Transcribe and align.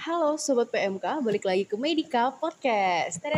Halo 0.00 0.40
Sobat 0.40 0.72
PMK, 0.72 1.20
balik 1.20 1.44
lagi 1.44 1.68
ke 1.68 1.76
Medical 1.76 2.32
Podcast. 2.40 3.20
Oke, 3.20 3.36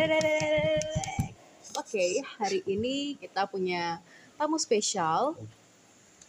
okay, 1.75 2.23
hari 2.39 2.63
ini 2.63 3.19
kita 3.19 3.51
punya 3.51 3.99
tamu 4.39 4.55
spesial. 4.55 5.35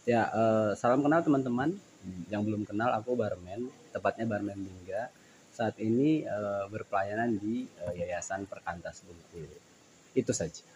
Ya, 0.03 0.27
uh, 0.35 0.75
salam 0.75 0.99
kenal 1.07 1.23
teman-teman. 1.23 1.79
Yang 2.27 2.51
belum 2.51 2.67
kenal, 2.67 2.91
aku 2.99 3.15
barman, 3.15 3.71
tepatnya 3.95 4.27
barman 4.27 4.59
Bingga. 4.59 5.07
Saat 5.55 5.79
ini 5.79 6.27
uh, 6.27 6.67
berpelayanan 6.67 7.39
di 7.39 7.63
uh, 7.87 7.95
Yayasan 7.95 8.43
Perkantas 8.43 9.07
Bengkulu. 9.07 9.55
Itu 10.11 10.35
saja. 10.35 10.67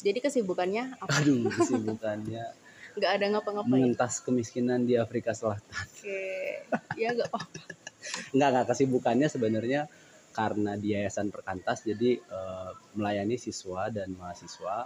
Jadi 0.00 0.24
kesibukannya 0.24 0.96
apa? 1.04 1.20
Aduh, 1.20 1.52
kesibukannya 1.52 2.48
Gak 2.96 3.12
ada 3.20 3.26
ngapa-ngapain. 3.28 3.68
Mengentas 3.68 4.24
kemiskinan 4.24 4.88
di 4.88 4.96
Afrika 4.96 5.36
Selatan. 5.36 5.68
Oke, 5.68 6.00
okay. 6.00 6.64
ya 6.96 7.12
gak 7.12 7.28
apa-apa. 7.28 7.75
Enggak, 8.34 8.48
enggak 8.52 8.66
kesibukannya 8.74 9.28
sebenarnya 9.28 9.80
karena 10.36 10.76
di 10.76 10.92
Yayasan 10.92 11.32
Perkantas 11.32 11.80
jadi 11.80 12.20
eh, 12.20 12.70
melayani 12.92 13.40
siswa 13.40 13.88
dan 13.88 14.12
mahasiswa. 14.12 14.84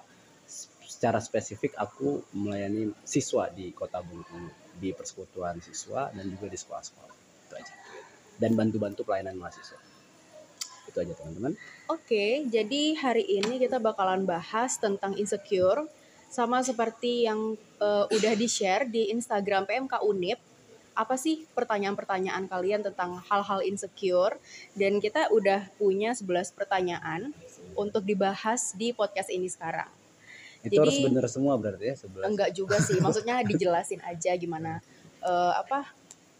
Secara 0.91 1.23
spesifik 1.23 1.79
aku 1.79 2.23
melayani 2.34 2.91
siswa 3.06 3.46
di 3.51 3.70
Kota 3.70 4.02
Bengkulu 4.02 4.51
di 4.79 4.91
persekutuan 4.95 5.59
siswa 5.62 6.10
dan 6.15 6.27
juga 6.27 6.46
di 6.51 6.59
sekolah-sekolah. 6.59 7.15
Itu 7.46 7.55
aja. 7.59 7.74
Dan 8.38 8.59
bantu-bantu 8.59 9.06
pelayanan 9.06 9.38
mahasiswa. 9.38 9.79
Itu 10.91 10.98
aja 10.98 11.15
teman-teman. 11.15 11.55
Oke, 11.87 12.46
jadi 12.51 12.98
hari 12.98 13.23
ini 13.27 13.62
kita 13.62 13.79
bakalan 13.79 14.27
bahas 14.27 14.79
tentang 14.79 15.15
insecure. 15.18 15.87
Sama 16.30 16.62
seperti 16.62 17.27
yang 17.27 17.59
eh, 17.59 18.07
udah 18.10 18.34
di-share 18.38 18.87
di 18.87 19.10
Instagram 19.10 19.66
PMK 19.66 20.02
Unip. 20.07 20.38
Apa 20.95 21.15
sih 21.17 21.47
pertanyaan-pertanyaan 21.55 22.51
kalian 22.51 22.83
tentang 22.85 23.23
hal-hal 23.30 23.63
insecure? 23.65 24.37
Dan 24.77 24.99
kita 24.99 25.30
udah 25.30 25.71
punya 25.80 26.13
11 26.13 26.51
pertanyaan 26.52 27.30
untuk 27.79 28.05
dibahas 28.05 28.74
di 28.74 28.91
podcast 28.93 29.30
ini 29.30 29.46
sekarang. 29.49 29.88
Itu 30.61 30.77
Jadi- 30.77 30.80
harus 30.83 30.99
benar 31.01 31.24
semua 31.30 31.55
berarti 31.57 31.85
ya 31.88 31.96
11. 31.96 32.27
Enggak 32.29 32.51
juga 32.52 32.77
sih, 32.83 33.01
maksudnya 33.01 33.41
dijelasin 33.41 34.01
aja 34.05 34.37
gimana 34.37 34.85
eh, 35.21 35.52
apa 35.57 35.88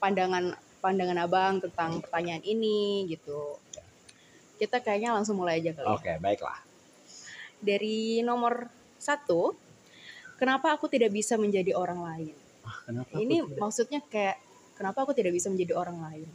pandangan 0.01 0.57
pandangan 0.81 1.19
abang 1.21 1.55
tentang 1.61 2.01
pertanyaan 2.01 2.45
ini 2.45 3.09
gitu. 3.09 3.57
Kita 4.61 4.81
kayaknya 4.81 5.17
langsung 5.17 5.41
mulai 5.41 5.61
aja 5.61 5.73
kali. 5.73 5.89
ya. 5.89 5.97
Oke, 5.97 6.13
baiklah. 6.21 6.59
Dari 7.61 8.21
nomor 8.25 8.69
satu, 9.01 9.57
kenapa 10.37 10.73
aku 10.73 10.89
tidak 10.89 11.13
bisa 11.13 11.37
menjadi 11.41 11.73
orang 11.77 12.01
lain? 12.01 12.37
Ah, 12.61 12.77
kenapa 12.85 13.13
ini 13.17 13.41
tidak, 13.41 13.57
maksudnya 13.57 14.01
kayak 14.05 14.37
kenapa 14.77 14.99
aku 15.03 15.13
tidak 15.13 15.33
bisa 15.33 15.49
menjadi 15.49 15.73
orang 15.77 15.99
lain? 16.01 16.29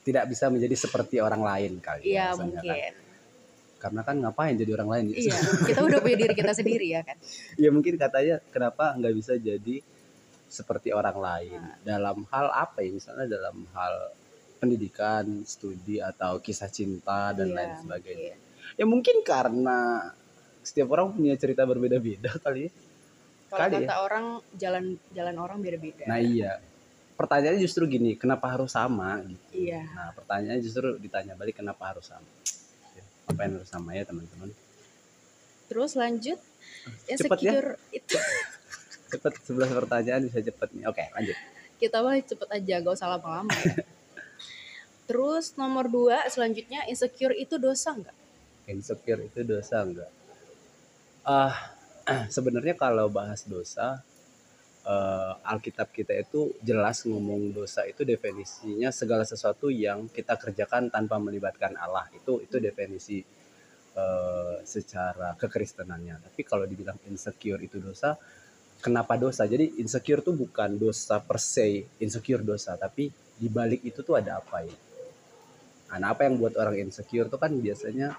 tidak 0.00 0.24
bisa 0.32 0.48
menjadi 0.48 0.72
seperti 0.80 1.20
orang 1.20 1.44
lain 1.44 1.76
kali 1.76 2.08
Iya 2.08 2.16
ya, 2.16 2.24
misalnya 2.32 2.56
kan. 2.56 2.64
mungkin. 2.64 2.92
Karena 3.80 4.00
kan 4.00 4.16
ngapain 4.16 4.54
jadi 4.56 4.72
orang 4.76 4.88
lain? 4.88 5.04
Iya, 5.12 5.36
kita 5.68 5.80
udah 5.84 5.98
punya 6.00 6.16
diri 6.24 6.32
kita 6.32 6.52
sendiri 6.56 6.86
ya 6.88 7.00
kan. 7.04 7.16
ya 7.62 7.68
mungkin 7.68 8.00
katanya 8.00 8.40
kenapa 8.48 8.96
nggak 8.96 9.12
bisa 9.12 9.36
jadi 9.36 9.84
seperti 10.48 10.90
orang 10.90 11.14
lain 11.14 11.60
Nah. 11.60 11.76
dalam 11.84 12.24
hal 12.26 12.48
apa 12.48 12.80
ya 12.80 12.90
misalnya 12.90 13.28
dalam 13.28 13.60
hal 13.70 13.94
pendidikan 14.56 15.24
studi 15.44 16.00
atau 16.00 16.40
kisah 16.40 16.68
cinta 16.68 17.32
dan 17.32 17.48
Iya, 17.48 17.56
lain 17.56 17.72
sebagainya 17.80 18.34
mungkin. 18.36 18.76
ya 18.76 18.84
mungkin 18.84 19.16
karena 19.20 19.78
setiap 20.60 20.92
orang 20.92 21.12
punya 21.12 21.36
cerita 21.36 21.64
berbeda-beda 21.64 22.34
kali 22.44 22.66
ya 22.66 22.70
Kalau 23.50 23.60
Kali 23.60 23.74
kata 23.82 23.94
orang 23.98 24.26
jalan 24.54 24.84
jalan 25.10 25.36
orang 25.36 25.58
beda-beda. 25.58 26.06
nah 26.06 26.16
iya 26.16 26.62
pertanyaannya 27.14 27.60
justru 27.60 27.84
gini 27.84 28.14
kenapa 28.14 28.46
harus 28.48 28.70
sama 28.70 29.20
gitu 29.22 29.44
Iya. 29.52 29.82
nah 29.90 30.08
pertanyaannya 30.14 30.62
justru 30.62 30.94
ditanya 30.96 31.34
balik 31.34 31.58
kenapa 31.58 31.90
harus 31.90 32.06
sama 32.06 32.24
Ya, 32.90 33.02
apa 33.26 33.40
yang 33.42 33.52
harus 33.58 33.68
sama 33.68 33.90
ya 33.92 34.02
teman-teman 34.02 34.54
Terus 35.66 35.94
lanjut 35.94 36.38
Cepet 37.04 37.38
ya. 37.40 37.52
itu 37.92 38.16
cepet 39.10 39.32
11 39.44 39.66
pertanyaan 39.76 40.22
bisa 40.24 40.38
cepet 40.40 40.68
nih 40.72 40.86
oke 40.86 41.04
lanjut 41.12 41.36
kita 41.76 41.96
mah 41.98 42.14
cepet 42.16 42.48
aja 42.50 42.74
gak 42.78 42.94
usah 42.94 43.08
lama-lama 43.10 43.50
ya. 43.50 43.82
Terus 45.08 45.52
nomor 45.54 45.86
dua 45.86 46.22
selanjutnya 46.26 46.86
insecure 46.86 47.34
itu 47.34 47.58
dosa 47.58 47.90
nggak? 47.90 48.14
insecure 48.64 49.26
itu 49.26 49.42
dosa 49.42 49.82
enggak? 49.82 50.06
Ah, 51.20 51.74
sebenarnya 52.36 52.74
kalau 52.74 53.06
bahas 53.10 53.46
dosa, 53.46 54.02
eh, 54.86 55.32
Alkitab 55.46 55.94
kita 55.94 56.14
itu 56.16 56.54
jelas 56.62 57.06
ngomong 57.06 57.54
dosa 57.54 57.86
itu 57.86 58.02
definisinya 58.02 58.90
segala 58.90 59.22
sesuatu 59.22 59.70
yang 59.70 60.10
kita 60.10 60.34
kerjakan 60.34 60.90
tanpa 60.90 61.16
melibatkan 61.22 61.78
Allah. 61.78 62.10
Itu 62.14 62.42
itu 62.42 62.58
definisi 62.58 63.22
eh, 63.94 64.56
secara 64.66 65.38
kekristenannya. 65.38 66.16
Tapi 66.30 66.40
kalau 66.42 66.66
dibilang 66.66 66.98
insecure 67.06 67.62
itu 67.62 67.78
dosa, 67.78 68.18
kenapa 68.82 69.14
dosa? 69.14 69.46
Jadi 69.46 69.78
insecure 69.78 70.22
itu 70.24 70.32
bukan 70.34 70.78
dosa 70.78 71.22
per 71.22 71.38
se, 71.38 71.86
insecure 72.02 72.42
dosa, 72.42 72.74
tapi 72.74 73.10
di 73.40 73.48
balik 73.48 73.86
itu 73.86 74.02
tuh 74.02 74.20
ada 74.20 74.42
apa 74.42 74.66
ya? 74.66 74.76
Nah, 75.90 76.14
apa 76.14 76.22
yang 76.22 76.38
buat 76.38 76.54
orang 76.54 76.86
insecure 76.86 77.26
itu 77.26 77.34
kan 77.34 77.50
biasanya 77.50 78.14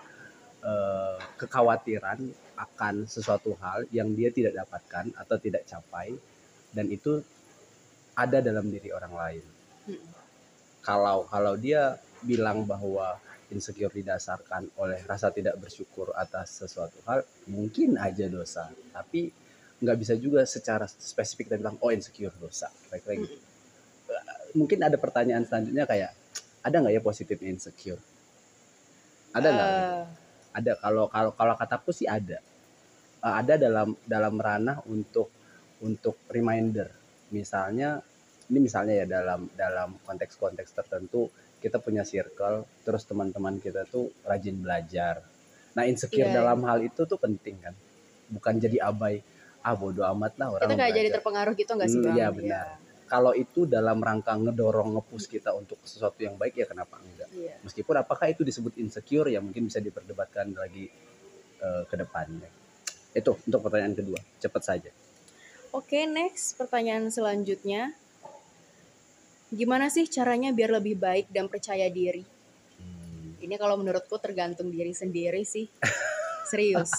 eh, 0.61 1.17
kekhawatiran 1.37 2.19
akan 2.57 3.09
sesuatu 3.09 3.57
hal 3.61 3.89
yang 3.89 4.13
dia 4.13 4.29
tidak 4.29 4.53
dapatkan 4.65 5.13
atau 5.17 5.35
tidak 5.41 5.65
capai 5.65 6.13
dan 6.71 6.87
itu 6.87 7.19
ada 8.15 8.39
dalam 8.39 8.69
diri 8.69 8.93
orang 8.93 9.13
lain. 9.13 9.45
Hmm. 9.89 10.03
Kalau 10.81 11.25
kalau 11.29 11.53
dia 11.57 11.97
bilang 12.21 12.65
bahwa 12.69 13.17
insecure 13.51 13.91
didasarkan 13.91 14.71
oleh 14.79 15.03
rasa 15.03 15.29
tidak 15.29 15.59
bersyukur 15.59 16.15
atas 16.15 16.63
sesuatu 16.63 16.95
hal, 17.05 17.21
mungkin 17.51 17.99
aja 17.99 18.25
dosa. 18.31 18.71
Tapi 18.95 19.29
nggak 19.81 19.97
bisa 19.97 20.13
juga 20.15 20.45
secara 20.45 20.85
spesifik 20.87 21.51
kita 21.51 21.57
bilang 21.59 21.77
oh 21.83 21.91
insecure 21.91 22.33
dosa. 22.39 22.71
Kira-kira 22.87 23.27
gitu. 23.27 23.37
Mungkin 24.55 24.79
ada 24.83 24.95
pertanyaan 24.99 25.43
selanjutnya 25.47 25.87
kayak 25.87 26.11
ada 26.63 26.75
nggak 26.79 26.93
ya 26.95 27.01
positif 27.03 27.37
insecure? 27.43 28.01
Ada 29.31 29.47
nggak? 29.47 29.69
Eh, 29.69 30.03
ada 30.51 30.75
kalau 30.79 31.07
kalau 31.07 31.31
kalau 31.35 31.53
kataku 31.55 31.91
sih 31.95 32.07
ada. 32.07 32.39
Eh, 33.21 33.33
ada 33.41 33.53
dalam 33.55 33.93
dalam 34.03 34.35
ranah 34.37 34.81
untuk 34.89 35.29
untuk 35.81 36.17
reminder. 36.29 36.89
Misalnya 37.31 38.01
ini 38.51 38.59
misalnya 38.59 38.93
ya 39.01 39.05
dalam 39.07 39.47
dalam 39.55 39.95
konteks-konteks 40.03 40.69
tertentu 40.75 41.31
kita 41.61 41.77
punya 41.77 42.01
circle 42.01 42.65
terus 42.81 43.05
teman-teman 43.05 43.61
kita 43.61 43.85
tuh 43.87 44.09
rajin 44.25 44.57
belajar. 44.59 45.21
Nah 45.77 45.85
insecure 45.87 46.27
Iya, 46.27 46.41
dalam 46.41 46.65
hal 46.67 46.81
itu 46.83 47.05
tuh 47.05 47.15
penting 47.21 47.61
kan. 47.61 47.75
Bukan 48.27 48.59
jadi 48.59 48.81
abai 48.83 49.21
ah 49.61 49.77
bodo 49.77 50.01
amat 50.01 50.41
lah 50.41 50.57
orang 50.57 50.73
kita 50.73 50.81
kayak 50.81 50.95
jadi 50.97 51.09
terpengaruh 51.13 51.53
gitu 51.53 51.71
nggak 51.77 51.89
sih 51.89 51.99
Hmm, 52.01 52.05
bang? 52.09 52.15
iya, 52.17 52.27
benar. 52.33 52.65
Kalau 53.11 53.35
itu 53.35 53.67
dalam 53.67 53.99
rangka 53.99 54.31
ngedorong 54.39 54.95
ngepush 54.95 55.27
kita 55.27 55.51
untuk 55.51 55.75
sesuatu 55.83 56.23
yang 56.23 56.39
baik 56.39 56.55
ya 56.55 56.65
kenapa 56.71 56.95
enggak 57.03 57.27
Iya. 57.35 57.59
meskipun 57.67 57.95
apakah 57.99 58.31
itu 58.31 58.47
disebut 58.47 58.79
insecure 58.79 59.27
ya 59.27 59.43
mungkin 59.43 59.67
bisa 59.67 59.83
diperdebatkan 59.83 60.55
lagi 60.55 60.87
eh, 61.59 61.83
ke 61.83 61.95
depannya 61.99 62.47
itu 63.11 63.35
untuk 63.43 63.59
pertanyaan 63.67 63.95
kedua 63.99 64.19
cepat 64.39 64.63
saja 64.63 64.91
Oke 65.71 66.03
next 66.03 66.59
pertanyaan 66.59 67.07
selanjutnya. 67.07 67.95
Gimana 69.47 69.87
sih 69.87 70.03
caranya 70.03 70.51
biar 70.51 70.67
lebih 70.67 70.99
baik 70.99 71.31
dan 71.31 71.47
percaya 71.47 71.87
diri? 71.87 72.27
Ini 73.39 73.55
kalau 73.55 73.79
menurutku 73.79 74.19
tergantung 74.19 74.67
diri 74.67 74.91
sendiri 74.91 75.47
sih. 75.47 75.71
Serius. 76.51 76.91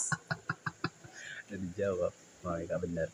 dan 1.52 1.60
dijawab 1.68 2.16
oh 2.48 2.56
benar 2.56 3.12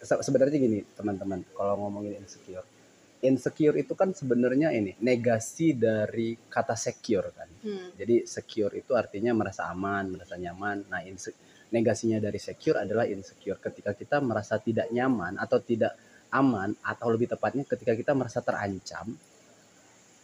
Se- 0.00 0.22
sebenarnya 0.24 0.56
gini 0.56 0.80
teman-teman 0.96 1.44
kalau 1.52 1.76
ngomongin 1.86 2.16
insecure. 2.20 2.64
Insecure 3.20 3.76
itu 3.76 3.92
kan 3.92 4.16
sebenarnya 4.16 4.72
ini 4.72 4.96
negasi 5.04 5.76
dari 5.76 6.32
kata 6.48 6.72
secure 6.72 7.28
kan. 7.36 7.48
Hmm. 7.60 7.92
jadi 7.92 8.24
secure 8.24 8.72
itu 8.80 8.96
artinya 8.96 9.36
merasa 9.36 9.68
aman 9.68 10.16
merasa 10.16 10.40
nyaman. 10.40 10.88
Nah 10.88 11.04
negasinya 11.70 12.18
dari 12.18 12.40
secure 12.40 12.80
adalah 12.82 13.06
insecure. 13.06 13.60
Ketika 13.60 13.92
kita 13.94 14.18
merasa 14.24 14.58
tidak 14.58 14.90
nyaman 14.90 15.38
atau 15.38 15.60
tidak 15.62 15.94
aman 16.30 16.74
atau 16.80 17.10
lebih 17.10 17.30
tepatnya 17.30 17.66
ketika 17.66 17.92
kita 17.94 18.12
merasa 18.14 18.40
terancam 18.40 19.14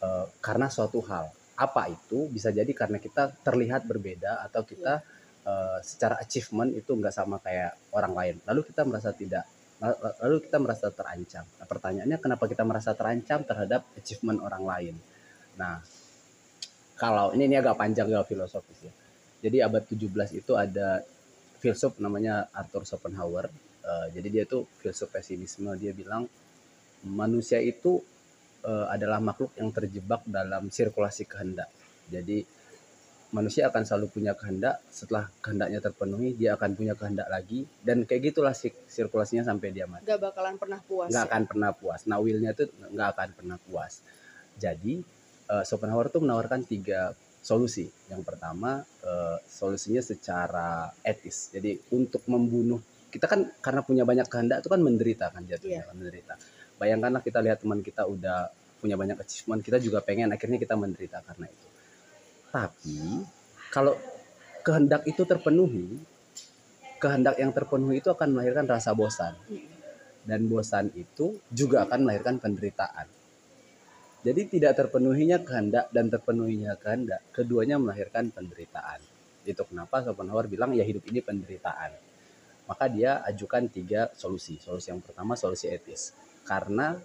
eh, 0.03 0.27
karena 0.43 0.67
suatu 0.71 1.03
hal. 1.07 1.31
Apa 1.57 1.89
itu? 1.89 2.29
Bisa 2.29 2.53
jadi 2.53 2.69
karena 2.77 3.01
kita 3.01 3.33
terlihat 3.43 3.85
berbeda 3.85 4.45
atau 4.47 4.63
kita 4.63 5.03
eh, 5.47 5.79
secara 5.83 6.17
achievement 6.23 6.73
itu 6.75 6.91
nggak 6.95 7.15
sama 7.15 7.43
kayak 7.43 7.77
orang 7.95 8.13
lain. 8.15 8.37
Lalu 8.47 8.61
kita 8.71 8.83
merasa 8.87 9.11
tidak 9.13 9.45
lalu 9.81 10.41
kita 10.49 10.57
merasa 10.57 10.89
terancam. 10.89 11.45
Nah, 11.45 11.67
pertanyaannya 11.69 12.19
kenapa 12.19 12.45
kita 12.49 12.65
merasa 12.65 12.97
terancam 12.97 13.45
terhadap 13.45 13.85
achievement 13.97 14.41
orang 14.41 14.65
lain? 14.65 14.95
Nah 15.61 15.81
kalau 16.97 17.37
ini 17.37 17.45
ini 17.45 17.57
agak 17.61 17.77
panjang 17.77 18.09
agak 18.09 18.33
filosofis 18.33 18.89
ya. 18.89 18.93
Jadi 19.45 19.61
abad 19.61 19.85
17 19.85 20.41
itu 20.41 20.53
ada 20.57 21.05
filsuf 21.61 22.01
namanya 22.01 22.49
Arthur 22.57 22.89
Schopenhauer. 22.89 23.53
Eh, 23.85 24.07
jadi 24.17 24.29
dia 24.33 24.45
tuh 24.49 24.65
filsuf 24.81 25.13
pesimisme. 25.13 25.77
Dia 25.77 25.93
bilang 25.93 26.25
manusia 27.07 27.61
itu 27.63 28.03
uh, 28.67 28.87
adalah 28.91 29.23
makhluk 29.23 29.55
yang 29.55 29.71
terjebak 29.71 30.27
dalam 30.27 30.69
sirkulasi 30.73 31.29
kehendak. 31.31 31.71
Jadi 32.11 32.43
manusia 33.37 33.69
akan 33.69 33.85
selalu 33.85 34.07
punya 34.09 34.33
kehendak, 34.33 34.81
setelah 34.89 35.29
kehendaknya 35.45 35.85
terpenuhi 35.85 36.33
dia 36.33 36.57
akan 36.57 36.73
punya 36.73 36.97
kehendak 36.97 37.29
lagi 37.29 37.69
dan 37.85 38.09
kayak 38.09 38.33
gitulah 38.33 38.57
sirkulasinya 38.89 39.45
sampai 39.45 39.77
dia 39.77 39.85
mati. 39.85 40.09
Gak 40.09 40.25
bakalan 40.25 40.57
pernah 40.57 40.81
puas. 40.81 41.13
Gak 41.13 41.21
ya? 41.21 41.29
akan 41.29 41.43
pernah 41.45 41.71
puas. 41.77 42.01
Nah 42.09 42.17
willnya 42.17 42.57
tuh 42.57 42.73
gak 42.73 43.09
akan 43.13 43.29
pernah 43.37 43.59
puas. 43.61 44.01
Jadi 44.57 45.05
uh, 45.53 45.65
Schopenhauer 45.69 46.09
tuh 46.09 46.25
menawarkan 46.25 46.65
tiga 46.65 47.13
solusi. 47.45 47.85
Yang 48.09 48.25
pertama 48.25 48.81
uh, 49.05 49.37
solusinya 49.45 50.01
secara 50.01 50.89
etis. 51.05 51.53
Jadi 51.53 51.77
untuk 51.93 52.25
membunuh 52.33 52.81
kita 53.13 53.29
kan 53.29 53.53
karena 53.61 53.85
punya 53.85 54.09
banyak 54.09 54.27
kehendak 54.33 54.65
itu 54.65 54.69
kan 54.73 54.81
menderita 54.81 55.29
kan 55.29 55.45
jatuhnya 55.45 55.85
yeah. 55.85 55.93
menderita. 55.93 56.35
Bayangkanlah 56.81 57.21
kita 57.21 57.39
lihat 57.45 57.61
teman 57.61 57.81
kita 57.85 58.09
udah 58.09 58.49
punya 58.77 58.97
banyak 59.01 59.17
achievement, 59.17 59.65
kita 59.65 59.81
juga 59.81 60.05
pengen 60.05 60.29
akhirnya 60.33 60.61
kita 60.61 60.77
menderita 60.77 61.25
karena 61.25 61.49
itu. 61.49 61.76
Tapi 62.51 63.25
kalau 63.71 63.95
kehendak 64.67 65.07
itu 65.07 65.23
terpenuhi, 65.23 65.99
kehendak 66.99 67.39
yang 67.39 67.53
terpenuhi 67.55 68.03
itu 68.03 68.11
akan 68.11 68.35
melahirkan 68.35 68.67
rasa 68.67 68.97
bosan. 68.97 69.37
Dan 70.27 70.51
bosan 70.51 70.91
itu 70.99 71.39
juga 71.55 71.87
akan 71.87 72.03
melahirkan 72.03 72.43
penderitaan. 72.43 73.07
Jadi 74.27 74.59
tidak 74.59 74.75
terpenuhinya 74.75 75.39
kehendak 75.39 75.87
dan 75.95 76.11
terpenuhinya 76.11 76.75
kehendak, 76.75 77.23
keduanya 77.31 77.79
melahirkan 77.79 78.35
penderitaan. 78.35 78.99
Itu 79.47 79.63
kenapa 79.63 80.03
Schopenhauer 80.03 80.51
bilang 80.51 80.75
ya 80.75 80.83
hidup 80.83 81.07
ini 81.07 81.23
penderitaan. 81.23 81.95
Maka 82.67 82.91
dia 82.91 83.23
ajukan 83.23 83.71
tiga 83.71 84.11
solusi. 84.19 84.59
Solusi 84.59 84.91
yang 84.91 84.99
pertama 84.99 85.39
solusi 85.39 85.71
etis. 85.71 86.11
Karena 86.43 86.99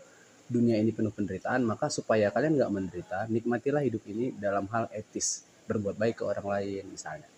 dunia 0.52 0.76
ini 0.76 0.92
penuh 0.92 1.16
penderitaan, 1.16 1.64
maka 1.64 1.88
supaya 1.88 2.28
kalian 2.28 2.60
nggak 2.60 2.72
menderita, 2.76 3.20
nikmatilah 3.32 3.88
hidup 3.88 4.04
ini 4.12 4.36
dalam 4.36 4.68
hal 4.68 4.92
etis. 4.92 5.48
Berbuat 5.64 5.96
baik 5.96 6.20
ke 6.20 6.24
orang 6.28 6.44
lain 6.44 6.84
misalnya. 6.92 7.30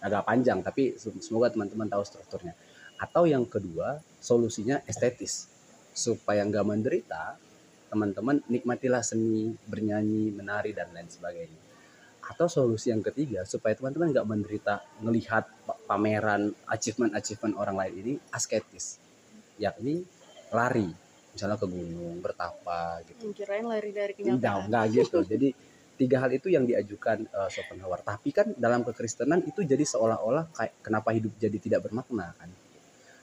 Agak 0.00 0.24
panjang, 0.24 0.64
tapi 0.64 0.96
semoga 0.96 1.52
teman-teman 1.52 1.92
tahu 1.92 2.00
strukturnya. 2.08 2.56
Atau 2.96 3.28
yang 3.28 3.44
kedua, 3.44 4.00
solusinya 4.16 4.80
estetis. 4.88 5.52
Supaya 5.92 6.40
nggak 6.48 6.64
menderita, 6.64 7.36
teman-teman 7.92 8.40
nikmatilah 8.48 9.04
seni, 9.04 9.52
bernyanyi, 9.68 10.32
menari 10.32 10.72
dan 10.72 10.88
lain 10.96 11.12
sebagainya. 11.12 11.60
Atau 12.26 12.50
solusi 12.50 12.90
yang 12.90 13.04
ketiga 13.04 13.46
supaya 13.46 13.76
teman-teman 13.76 14.10
nggak 14.10 14.26
menderita 14.26 14.82
melihat 15.04 15.46
pameran 15.86 16.50
achievement-achievement 16.66 17.54
orang 17.54 17.76
lain 17.78 17.94
ini 18.02 18.12
asketis, 18.34 18.98
yakni 19.60 20.02
lari, 20.50 20.90
misalnya 21.36 21.60
ke 21.60 21.68
gunung, 21.68 22.24
bertapa 22.24 23.04
gitu. 23.04 23.36
Kirain 23.36 23.68
lari 23.68 23.92
dari 23.92 24.12
kenyataan. 24.16 24.40
Enggak, 24.40 24.56
enggak 24.64 24.84
gitu. 24.96 25.18
Jadi 25.20 25.48
tiga 26.00 26.16
hal 26.24 26.30
itu 26.32 26.48
yang 26.48 26.64
diajukan 26.64 27.28
uh, 27.28 27.52
Schopenhauer. 27.52 28.00
Tapi 28.00 28.32
kan 28.32 28.56
dalam 28.56 28.80
kekristenan 28.80 29.44
itu 29.44 29.60
jadi 29.60 29.84
seolah-olah 29.84 30.48
kayak 30.56 30.80
kenapa 30.80 31.12
hidup 31.12 31.36
jadi 31.36 31.60
tidak 31.60 31.84
bermakna 31.84 32.32
kan. 32.40 32.48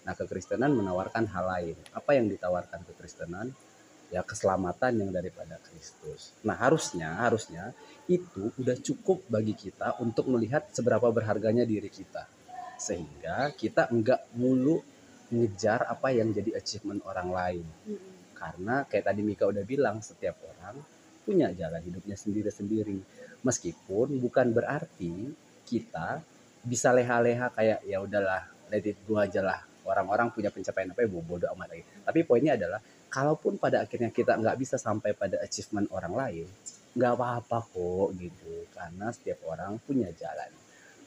Nah, 0.03 0.13
kekristenan 0.13 0.69
menawarkan 0.77 1.25
hal 1.33 1.45
lain. 1.49 1.77
Apa 1.97 2.13
yang 2.13 2.29
ditawarkan 2.29 2.85
kekristenan? 2.85 3.49
ya 4.13 4.21
keselamatan 4.21 5.01
yang 5.01 5.09
daripada 5.09 5.57
Kristus. 5.65 6.37
Nah 6.45 6.53
harusnya 6.53 7.17
harusnya 7.17 7.73
itu 8.05 8.53
udah 8.61 8.77
cukup 8.77 9.25
bagi 9.25 9.57
kita 9.57 9.97
untuk 9.97 10.29
melihat 10.29 10.69
seberapa 10.69 11.09
berharganya 11.09 11.65
diri 11.65 11.89
kita 11.89 12.29
sehingga 12.77 13.49
kita 13.57 13.89
enggak 13.89 14.29
mulu 14.37 14.85
ngejar 15.33 15.89
apa 15.89 16.13
yang 16.13 16.29
jadi 16.29 16.53
achievement 16.53 17.01
orang 17.09 17.29
lain. 17.33 17.65
Karena 18.37 18.85
kayak 18.85 19.09
tadi 19.09 19.21
Mika 19.25 19.49
udah 19.49 19.65
bilang 19.65 19.99
setiap 20.05 20.37
orang 20.45 20.77
punya 21.25 21.49
jalan 21.55 21.81
hidupnya 21.81 22.13
sendiri-sendiri. 22.13 22.99
Meskipun 23.41 24.21
bukan 24.21 24.53
berarti 24.53 25.33
kita 25.65 26.21
bisa 26.63 26.95
leha-leha 26.95 27.51
kayak 27.51 27.83
ya 27.83 27.99
udahlah 27.99 28.47
let 28.71 28.85
it 28.87 28.99
go 29.03 29.19
aja 29.19 29.43
lah 29.43 29.59
orang-orang 29.83 30.31
punya 30.31 30.47
pencapaian 30.47 30.95
apa 30.95 31.03
ya 31.03 31.09
bodoh 31.11 31.49
amat 31.57 31.67
lagi. 31.75 31.83
Tapi 32.07 32.19
poinnya 32.23 32.55
adalah 32.55 32.79
kalaupun 33.11 33.61
pada 33.61 33.85
akhirnya 33.85 34.09
kita 34.09 34.33
nggak 34.39 34.57
bisa 34.57 34.81
sampai 34.81 35.13
pada 35.13 35.37
achievement 35.43 35.85
orang 35.93 36.13
lain 36.17 36.47
nggak 36.93 37.13
apa-apa 37.13 37.57
kok 37.73 38.09
gitu 38.21 38.69
karena 38.73 39.09
setiap 39.09 39.45
orang 39.49 39.77
punya 39.81 40.09
jalan 40.13 40.49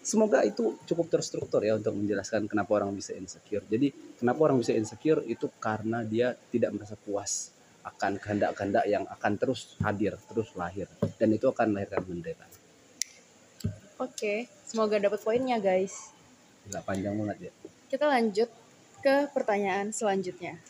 semoga 0.06 0.46
itu 0.46 0.78
cukup 0.86 1.18
terstruktur 1.18 1.66
ya 1.66 1.74
untuk 1.74 1.98
menjelaskan 1.98 2.46
kenapa 2.46 2.78
orang 2.78 2.94
bisa 2.94 3.10
insecure 3.18 3.66
jadi 3.66 3.90
kenapa 4.22 4.46
orang 4.46 4.62
bisa 4.62 4.70
insecure 4.70 5.26
itu 5.26 5.50
karena 5.58 6.06
dia 6.06 6.38
tidak 6.54 6.78
merasa 6.78 6.94
puas 6.94 7.50
akan 7.82 8.22
kehendak-kehendak 8.22 8.86
yang 8.86 9.02
akan 9.10 9.34
terus 9.34 9.74
hadir 9.82 10.14
terus 10.30 10.54
lahir 10.54 10.86
dan 11.18 11.34
itu 11.34 11.50
akan 11.50 11.74
melahirkan 11.74 12.06
penderitaan 12.06 12.52
oke 13.98 14.34
semoga 14.62 15.02
dapat 15.02 15.18
poinnya 15.18 15.58
guys 15.58 16.14
Gila 16.70 16.86
panjang 16.86 17.18
banget 17.18 17.50
ya 17.50 17.52
kita 17.90 18.06
lanjut 18.06 18.50
ke 19.02 19.26
pertanyaan 19.34 19.90
selanjutnya 19.90 20.62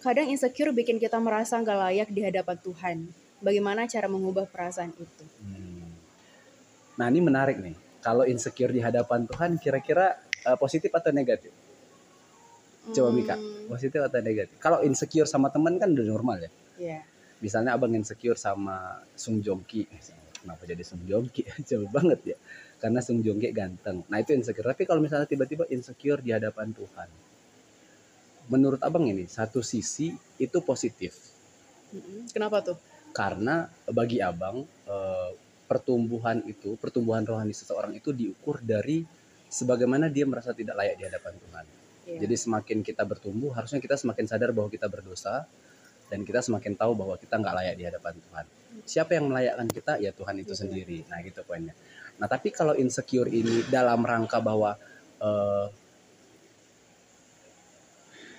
Kadang 0.00 0.32
insecure 0.32 0.72
bikin 0.72 0.96
kita 0.96 1.20
merasa 1.20 1.60
nggak 1.60 1.76
layak 1.76 2.08
di 2.08 2.24
hadapan 2.24 2.56
Tuhan. 2.56 2.96
Bagaimana 3.44 3.84
cara 3.84 4.08
mengubah 4.08 4.48
perasaan 4.48 4.96
itu? 4.96 5.24
Hmm. 5.44 5.59
Nah 7.00 7.08
ini 7.08 7.24
menarik 7.24 7.56
nih. 7.64 7.72
Kalau 8.04 8.28
insecure 8.28 8.76
di 8.76 8.84
hadapan 8.84 9.24
Tuhan, 9.24 9.56
kira-kira 9.56 10.20
uh, 10.44 10.56
positif 10.60 10.92
atau 10.92 11.08
negatif? 11.08 11.48
Coba 12.92 13.08
Mika, 13.08 13.36
hmm. 13.40 13.72
positif 13.72 14.00
atau 14.04 14.20
negatif? 14.20 14.52
Kalau 14.60 14.84
insecure 14.84 15.24
sama 15.24 15.48
teman 15.48 15.80
kan 15.80 15.88
udah 15.88 16.04
normal 16.04 16.36
ya. 16.44 16.50
Iya. 16.76 16.90
Yeah. 17.00 17.02
Misalnya 17.40 17.72
abang 17.72 17.96
insecure 17.96 18.36
sama 18.36 19.00
Sung 19.16 19.40
Joong 19.40 19.64
Ki, 19.64 19.88
kenapa 20.44 20.60
jadi 20.68 20.84
Sung 20.84 21.00
Joong 21.08 21.32
Ki? 21.32 21.48
Jauh 21.68 21.88
banget 21.88 22.36
ya. 22.36 22.36
Karena 22.76 23.00
Sung 23.00 23.24
Joong 23.24 23.40
Ki 23.40 23.48
ganteng. 23.48 24.04
Nah 24.12 24.20
itu 24.20 24.36
insecure. 24.36 24.68
Tapi 24.68 24.84
kalau 24.84 25.00
misalnya 25.00 25.24
tiba-tiba 25.24 25.64
insecure 25.72 26.20
di 26.20 26.36
hadapan 26.36 26.76
Tuhan, 26.76 27.08
menurut 28.52 28.80
abang 28.84 29.08
ini 29.08 29.24
satu 29.24 29.64
sisi 29.64 30.12
itu 30.36 30.58
positif. 30.60 31.16
Kenapa 32.32 32.60
tuh? 32.60 32.76
Karena 33.16 33.64
bagi 33.88 34.20
abang 34.20 34.60
eh, 34.84 35.30
pertumbuhan 35.70 36.42
itu, 36.50 36.74
pertumbuhan 36.82 37.22
rohani 37.22 37.54
seseorang 37.54 37.94
itu 37.94 38.10
diukur 38.10 38.58
dari 38.58 39.06
sebagaimana 39.46 40.10
dia 40.10 40.26
merasa 40.26 40.50
tidak 40.50 40.74
layak 40.74 40.98
di 40.98 41.04
hadapan 41.06 41.34
Tuhan. 41.38 41.64
Yeah. 42.10 42.20
Jadi 42.26 42.34
semakin 42.34 42.78
kita 42.82 43.06
bertumbuh, 43.06 43.54
harusnya 43.54 43.78
kita 43.78 43.94
semakin 43.94 44.26
sadar 44.26 44.50
bahwa 44.50 44.66
kita 44.66 44.90
berdosa 44.90 45.46
dan 46.10 46.26
kita 46.26 46.42
semakin 46.42 46.74
tahu 46.74 46.98
bahwa 46.98 47.14
kita 47.14 47.38
nggak 47.38 47.54
layak 47.54 47.74
di 47.78 47.84
hadapan 47.86 48.18
Tuhan. 48.18 48.44
Siapa 48.82 49.14
yang 49.14 49.30
melayakkan 49.30 49.68
kita? 49.70 49.92
Ya 50.02 50.10
Tuhan 50.10 50.42
itu 50.42 50.50
yeah. 50.50 50.58
sendiri. 50.58 50.98
Nah 51.06 51.22
gitu 51.22 51.46
poinnya. 51.46 51.78
Nah 52.18 52.26
tapi 52.26 52.50
kalau 52.50 52.74
insecure 52.74 53.30
ini 53.30 53.62
dalam 53.70 54.02
rangka 54.02 54.42
bahwa 54.42 54.74
uh, 55.22 55.70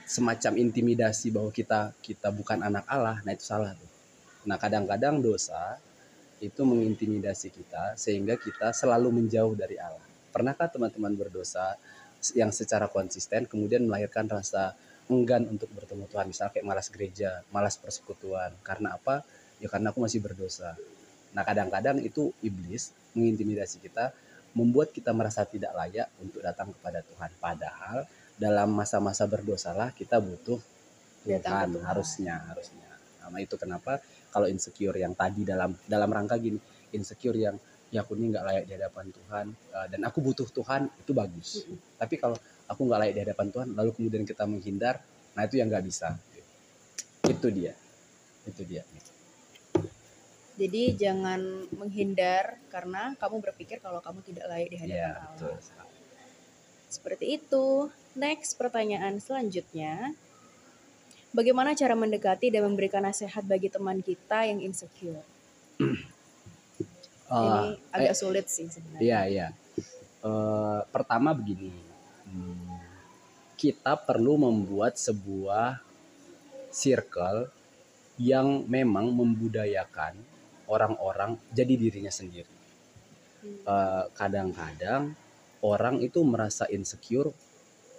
semacam 0.04 0.60
intimidasi 0.60 1.32
bahwa 1.32 1.48
kita 1.56 1.96
kita 2.04 2.28
bukan 2.28 2.60
anak 2.60 2.84
Allah, 2.92 3.24
nah 3.24 3.32
itu 3.32 3.48
salah 3.48 3.72
tuh. 3.72 3.88
Nah 4.44 4.60
kadang-kadang 4.60 5.24
dosa 5.24 5.80
itu 6.42 6.62
mengintimidasi 6.66 7.54
kita 7.54 7.94
sehingga 7.96 8.34
kita 8.36 8.74
selalu 8.74 9.22
menjauh 9.22 9.54
dari 9.54 9.78
Allah. 9.78 10.02
Pernahkah 10.34 10.68
teman-teman 10.74 11.14
berdosa 11.14 11.78
yang 12.34 12.50
secara 12.50 12.90
konsisten 12.90 13.46
kemudian 13.46 13.86
melahirkan 13.86 14.26
rasa 14.26 14.74
enggan 15.06 15.46
untuk 15.46 15.70
bertemu 15.76 16.10
Tuhan, 16.10 16.26
misalnya 16.34 16.52
kayak 16.58 16.66
malas 16.66 16.88
gereja, 16.90 17.46
malas 17.54 17.78
persekutuan. 17.78 18.52
Karena 18.66 18.98
apa? 18.98 19.22
Ya 19.62 19.70
karena 19.70 19.94
aku 19.94 20.02
masih 20.02 20.24
berdosa. 20.24 20.74
Nah 21.38 21.46
kadang-kadang 21.46 22.02
itu 22.02 22.34
iblis 22.42 22.90
mengintimidasi 23.14 23.78
kita, 23.84 24.10
membuat 24.58 24.90
kita 24.92 25.14
merasa 25.14 25.46
tidak 25.46 25.78
layak 25.78 26.10
untuk 26.18 26.42
datang 26.42 26.74
kepada 26.74 27.06
Tuhan. 27.06 27.32
Padahal 27.38 28.10
dalam 28.40 28.74
masa-masa 28.74 29.30
berdosalah 29.30 29.94
kita 29.94 30.18
butuh 30.18 30.58
Tuhan 31.22 31.78
harusnya 31.86 32.42
harusnya 32.50 32.91
sama 33.32 33.40
itu 33.40 33.56
kenapa 33.56 34.04
kalau 34.28 34.52
insecure 34.52 35.00
yang 35.00 35.16
tadi 35.16 35.48
dalam 35.48 35.72
dalam 35.88 36.12
rangka 36.12 36.36
gini 36.36 36.60
insecure 36.92 37.40
yang 37.40 37.56
ya 37.88 38.04
aku 38.04 38.20
ini 38.20 38.36
nggak 38.36 38.44
layak 38.44 38.64
di 38.68 38.74
hadapan 38.76 39.06
Tuhan 39.16 39.46
uh, 39.72 39.88
dan 39.88 40.02
aku 40.04 40.20
butuh 40.20 40.48
Tuhan 40.52 40.92
itu 41.00 41.12
bagus 41.16 41.64
mm-hmm. 41.64 41.78
tapi 41.96 42.16
kalau 42.20 42.36
aku 42.68 42.82
nggak 42.84 43.00
layak 43.00 43.14
di 43.16 43.22
hadapan 43.24 43.48
Tuhan 43.52 43.68
lalu 43.72 43.90
kemudian 43.96 44.24
kita 44.28 44.44
menghindar 44.44 45.00
nah 45.32 45.48
itu 45.48 45.56
yang 45.60 45.72
nggak 45.72 45.88
bisa 45.88 46.20
itu 47.28 47.48
dia 47.56 47.72
itu 48.44 48.64
dia 48.68 48.84
jadi 50.60 50.94
jangan 50.94 51.72
menghindar 51.74 52.60
karena 52.68 53.16
kamu 53.18 53.40
berpikir 53.40 53.80
kalau 53.80 54.04
kamu 54.04 54.20
tidak 54.28 54.46
layak 54.52 54.70
di 54.70 54.78
hadapan 54.78 55.00
ya, 55.00 55.10
Allah. 55.18 55.34
Betul. 55.34 55.56
Seperti 56.92 57.26
itu. 57.40 57.66
Next, 58.14 58.60
pertanyaan 58.60 59.18
selanjutnya. 59.18 60.14
Bagaimana 61.32 61.72
cara 61.72 61.96
mendekati 61.96 62.52
dan 62.52 62.68
memberikan 62.68 63.08
nasihat 63.08 63.44
bagi 63.48 63.72
teman 63.72 64.04
kita 64.04 64.48
yang 64.48 64.60
insecure? 64.60 65.24
Uh, 65.80 65.96
Ini 67.72 67.80
agak 67.96 68.16
eh, 68.16 68.20
sulit 68.20 68.46
sih 68.52 68.68
sebenarnya. 68.68 69.02
Iya, 69.02 69.22
iya. 69.32 69.48
Uh, 70.22 70.84
pertama 70.92 71.32
begini. 71.32 71.72
Hmm, 72.28 72.80
kita 73.56 73.96
perlu 73.96 74.44
membuat 74.44 75.00
sebuah 75.00 75.80
circle 76.72 77.48
yang 78.20 78.68
memang 78.68 79.12
membudayakan 79.16 80.20
orang-orang 80.68 81.40
jadi 81.52 81.74
dirinya 81.76 82.14
sendiri. 82.14 82.62
Eh, 83.42 84.04
kadang-kadang 84.14 85.18
orang 85.66 85.98
itu 86.06 86.22
merasa 86.22 86.70
insecure 86.70 87.34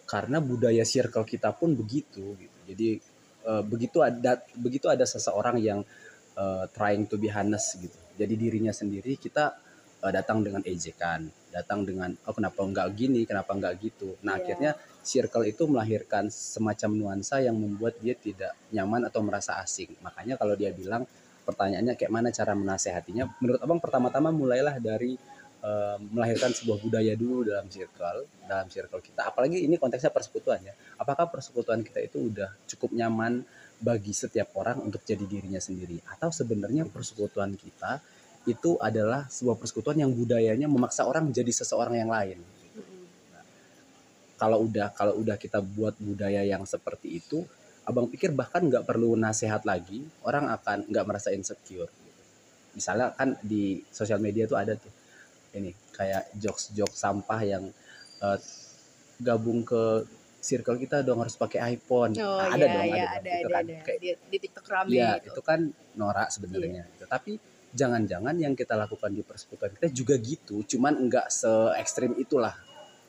karena 0.07 0.39
budaya 0.39 0.87
circle 0.87 1.27
kita 1.27 1.51
pun 1.51 1.75
begitu 1.75 2.39
gitu. 2.39 2.59
Jadi 2.71 2.89
uh, 3.47 3.63
begitu 3.65 4.03
ada 4.03 4.43
begitu 4.57 4.87
ada 4.89 5.07
seseorang 5.07 5.59
yang 5.59 5.81
uh, 6.37 6.65
trying 6.73 7.07
to 7.09 7.17
be 7.21 7.29
honest 7.29 7.79
gitu. 7.79 7.99
Jadi 8.17 8.35
dirinya 8.37 8.73
sendiri 8.73 9.17
kita 9.17 9.57
uh, 10.03 10.13
datang 10.13 10.45
dengan 10.45 10.61
ejekan, 10.67 11.31
datang 11.55 11.87
dengan 11.87 12.13
oh 12.27 12.35
kenapa 12.35 12.61
enggak 12.65 12.89
gini, 12.93 13.25
kenapa 13.25 13.55
enggak 13.57 13.79
gitu. 13.81 14.19
Nah, 14.27 14.37
yeah. 14.37 14.43
akhirnya 14.43 14.71
circle 15.03 15.45
itu 15.47 15.67
melahirkan 15.67 16.31
semacam 16.31 16.91
nuansa 16.95 17.43
yang 17.43 17.59
membuat 17.59 17.99
dia 17.99 18.15
tidak 18.15 18.55
nyaman 18.71 19.11
atau 19.11 19.21
merasa 19.23 19.59
asing. 19.59 19.95
Makanya 20.03 20.39
kalau 20.39 20.55
dia 20.55 20.71
bilang 20.71 21.07
pertanyaannya 21.43 21.99
kayak 21.99 22.13
mana 22.13 22.29
cara 22.31 22.55
menasehatinya, 22.55 23.39
menurut 23.43 23.61
Abang 23.63 23.83
pertama-tama 23.83 24.31
mulailah 24.31 24.79
dari 24.79 25.19
uh, 25.63 25.97
melahirkan 26.11 26.51
sebuah 26.51 26.79
budaya 26.83 27.15
dulu 27.15 27.47
dalam 27.47 27.71
circle, 27.71 28.27
dalam 28.45 28.67
circle 28.69 29.01
kita. 29.01 29.31
Apalagi 29.31 29.63
ini 29.63 29.79
konteksnya 29.79 30.11
persekutuan 30.11 30.61
ya. 30.61 30.75
Apakah 30.99 31.31
persekutuan 31.31 31.81
kita 31.87 32.03
itu 32.03 32.29
udah 32.29 32.51
cukup 32.67 32.93
nyaman 32.93 33.47
bagi 33.83 34.15
setiap 34.15 34.55
orang 34.59 34.79
untuk 34.79 35.03
jadi 35.03 35.27
dirinya 35.27 35.59
sendiri 35.59 35.99
atau 36.07 36.31
sebenarnya 36.31 36.87
persekutuan 36.87 37.59
kita 37.59 37.99
itu 38.47 38.79
adalah 38.79 39.27
sebuah 39.27 39.59
persekutuan 39.59 39.99
yang 39.99 40.11
budayanya 40.15 40.71
memaksa 40.71 41.07
orang 41.07 41.31
menjadi 41.31 41.51
seseorang 41.63 41.99
yang 41.99 42.11
lain. 42.11 42.39
Nah, 43.31 43.45
kalau 44.39 44.67
udah 44.67 44.95
kalau 44.95 45.19
udah 45.19 45.35
kita 45.39 45.59
buat 45.63 45.99
budaya 45.99 46.47
yang 46.47 46.63
seperti 46.63 47.23
itu, 47.23 47.43
abang 47.87 48.07
pikir 48.07 48.31
bahkan 48.35 48.63
nggak 48.63 48.87
perlu 48.87 49.15
nasihat 49.19 49.63
lagi, 49.67 50.03
orang 50.27 50.51
akan 50.51 50.91
nggak 50.91 51.07
merasa 51.07 51.35
insecure. 51.35 51.91
Misalnya 52.75 53.15
kan 53.15 53.39
di 53.43 53.83
sosial 53.91 54.19
media 54.23 54.47
tuh 54.47 54.59
ada 54.59 54.75
tuh 54.79 55.02
ini 55.53 55.71
kayak 55.93 56.33
jokes-jokes 56.37 56.97
sampah 56.97 57.41
yang 57.45 57.65
uh, 58.25 58.39
gabung 59.21 59.63
ke 59.63 60.05
circle 60.43 60.75
kita 60.75 61.07
dong 61.07 61.23
harus 61.23 61.39
pakai 61.39 61.79
iPhone. 61.79 62.19
Oh, 62.19 62.43
nah, 62.43 62.51
ada 62.51 62.67
iya, 62.67 62.75
dong, 62.75 62.85
iya, 62.91 63.05
ada, 63.07 63.07
ada, 63.07 63.31
ada, 63.31 63.47
kan. 63.47 63.63
ada. 63.63 63.75
Kayak, 63.87 63.99
di, 64.03 64.09
di 64.27 64.39
TikTok 64.43 64.67
rame 64.67 64.91
ya, 64.99 65.11
itu. 65.23 65.31
itu 65.31 65.41
kan 65.47 65.61
norak 65.95 66.29
sebenarnya. 66.35 66.83
Iya. 66.83 67.07
Tapi 67.07 67.33
jangan-jangan 67.73 68.35
yang 68.37 68.53
kita 68.59 68.75
lakukan 68.75 69.15
di 69.15 69.23
persekutuan 69.23 69.73
kita 69.79 69.89
juga 69.95 70.19
gitu, 70.19 70.61
cuman 70.67 70.99
enggak 70.99 71.31
se 71.31 71.49
ekstrim 71.79 72.19
itulah. 72.19 72.53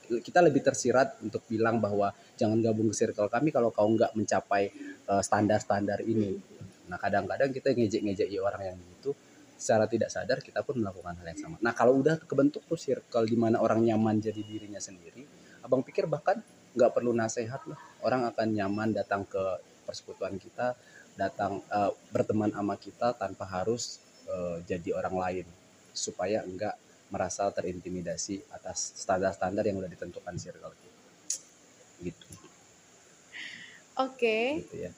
Kita 0.03 0.43
lebih 0.43 0.61
tersirat 0.61 1.23
untuk 1.25 1.41
bilang 1.49 1.81
bahwa 1.81 2.13
jangan 2.37 2.59
gabung 2.61 2.91
ke 2.91 2.95
circle 2.95 3.31
kami 3.31 3.49
kalau 3.49 3.73
kau 3.73 3.89
enggak 3.89 4.13
mencapai 4.13 4.69
standar 4.69 5.17
eh, 5.17 5.23
standar-standar 5.25 5.99
ini. 6.05 6.37
Hmm. 6.37 6.91
Nah 6.93 7.01
kadang-kadang 7.01 7.49
kita 7.49 7.73
ngejek-ngejek 7.73 8.29
orang 8.37 8.63
yang 8.75 8.77
gitu, 8.77 9.17
secara 9.63 9.87
tidak 9.87 10.11
sadar 10.11 10.43
kita 10.43 10.59
pun 10.59 10.83
melakukan 10.83 11.15
hal 11.15 11.23
yang 11.31 11.39
sama. 11.39 11.55
Nah 11.63 11.71
kalau 11.71 12.03
udah 12.03 12.19
kebentuk 12.27 12.67
tuh 12.67 12.75
circle 12.75 13.23
di 13.23 13.39
mana 13.39 13.63
orang 13.63 13.79
nyaman 13.79 14.19
jadi 14.19 14.43
dirinya 14.43 14.83
sendiri, 14.83 15.23
abang 15.63 15.79
pikir 15.79 16.03
bahkan 16.03 16.43
nggak 16.75 16.91
perlu 16.91 17.15
nasihat 17.15 17.63
lah, 17.71 17.79
orang 18.03 18.27
akan 18.27 18.47
nyaman 18.51 18.91
datang 18.91 19.23
ke 19.23 19.39
persekutuan 19.87 20.35
kita, 20.35 20.75
datang 21.15 21.63
uh, 21.71 21.95
berteman 22.11 22.51
sama 22.51 22.75
kita 22.75 23.15
tanpa 23.15 23.47
harus 23.47 24.03
uh, 24.27 24.59
jadi 24.67 24.99
orang 24.99 25.15
lain 25.15 25.47
supaya 25.95 26.43
enggak 26.43 26.75
merasa 27.07 27.47
terintimidasi 27.53 28.43
atas 28.51 28.99
standar-standar 28.99 29.63
yang 29.63 29.79
udah 29.79 29.87
ditentukan 29.87 30.35
circle 30.35 30.75
kita. 30.75 30.99
Gitu. 32.03 32.27
Oke. 33.95 34.11
Okay. 34.11 34.45
Gitu 34.65 34.77
ya. 34.89 34.91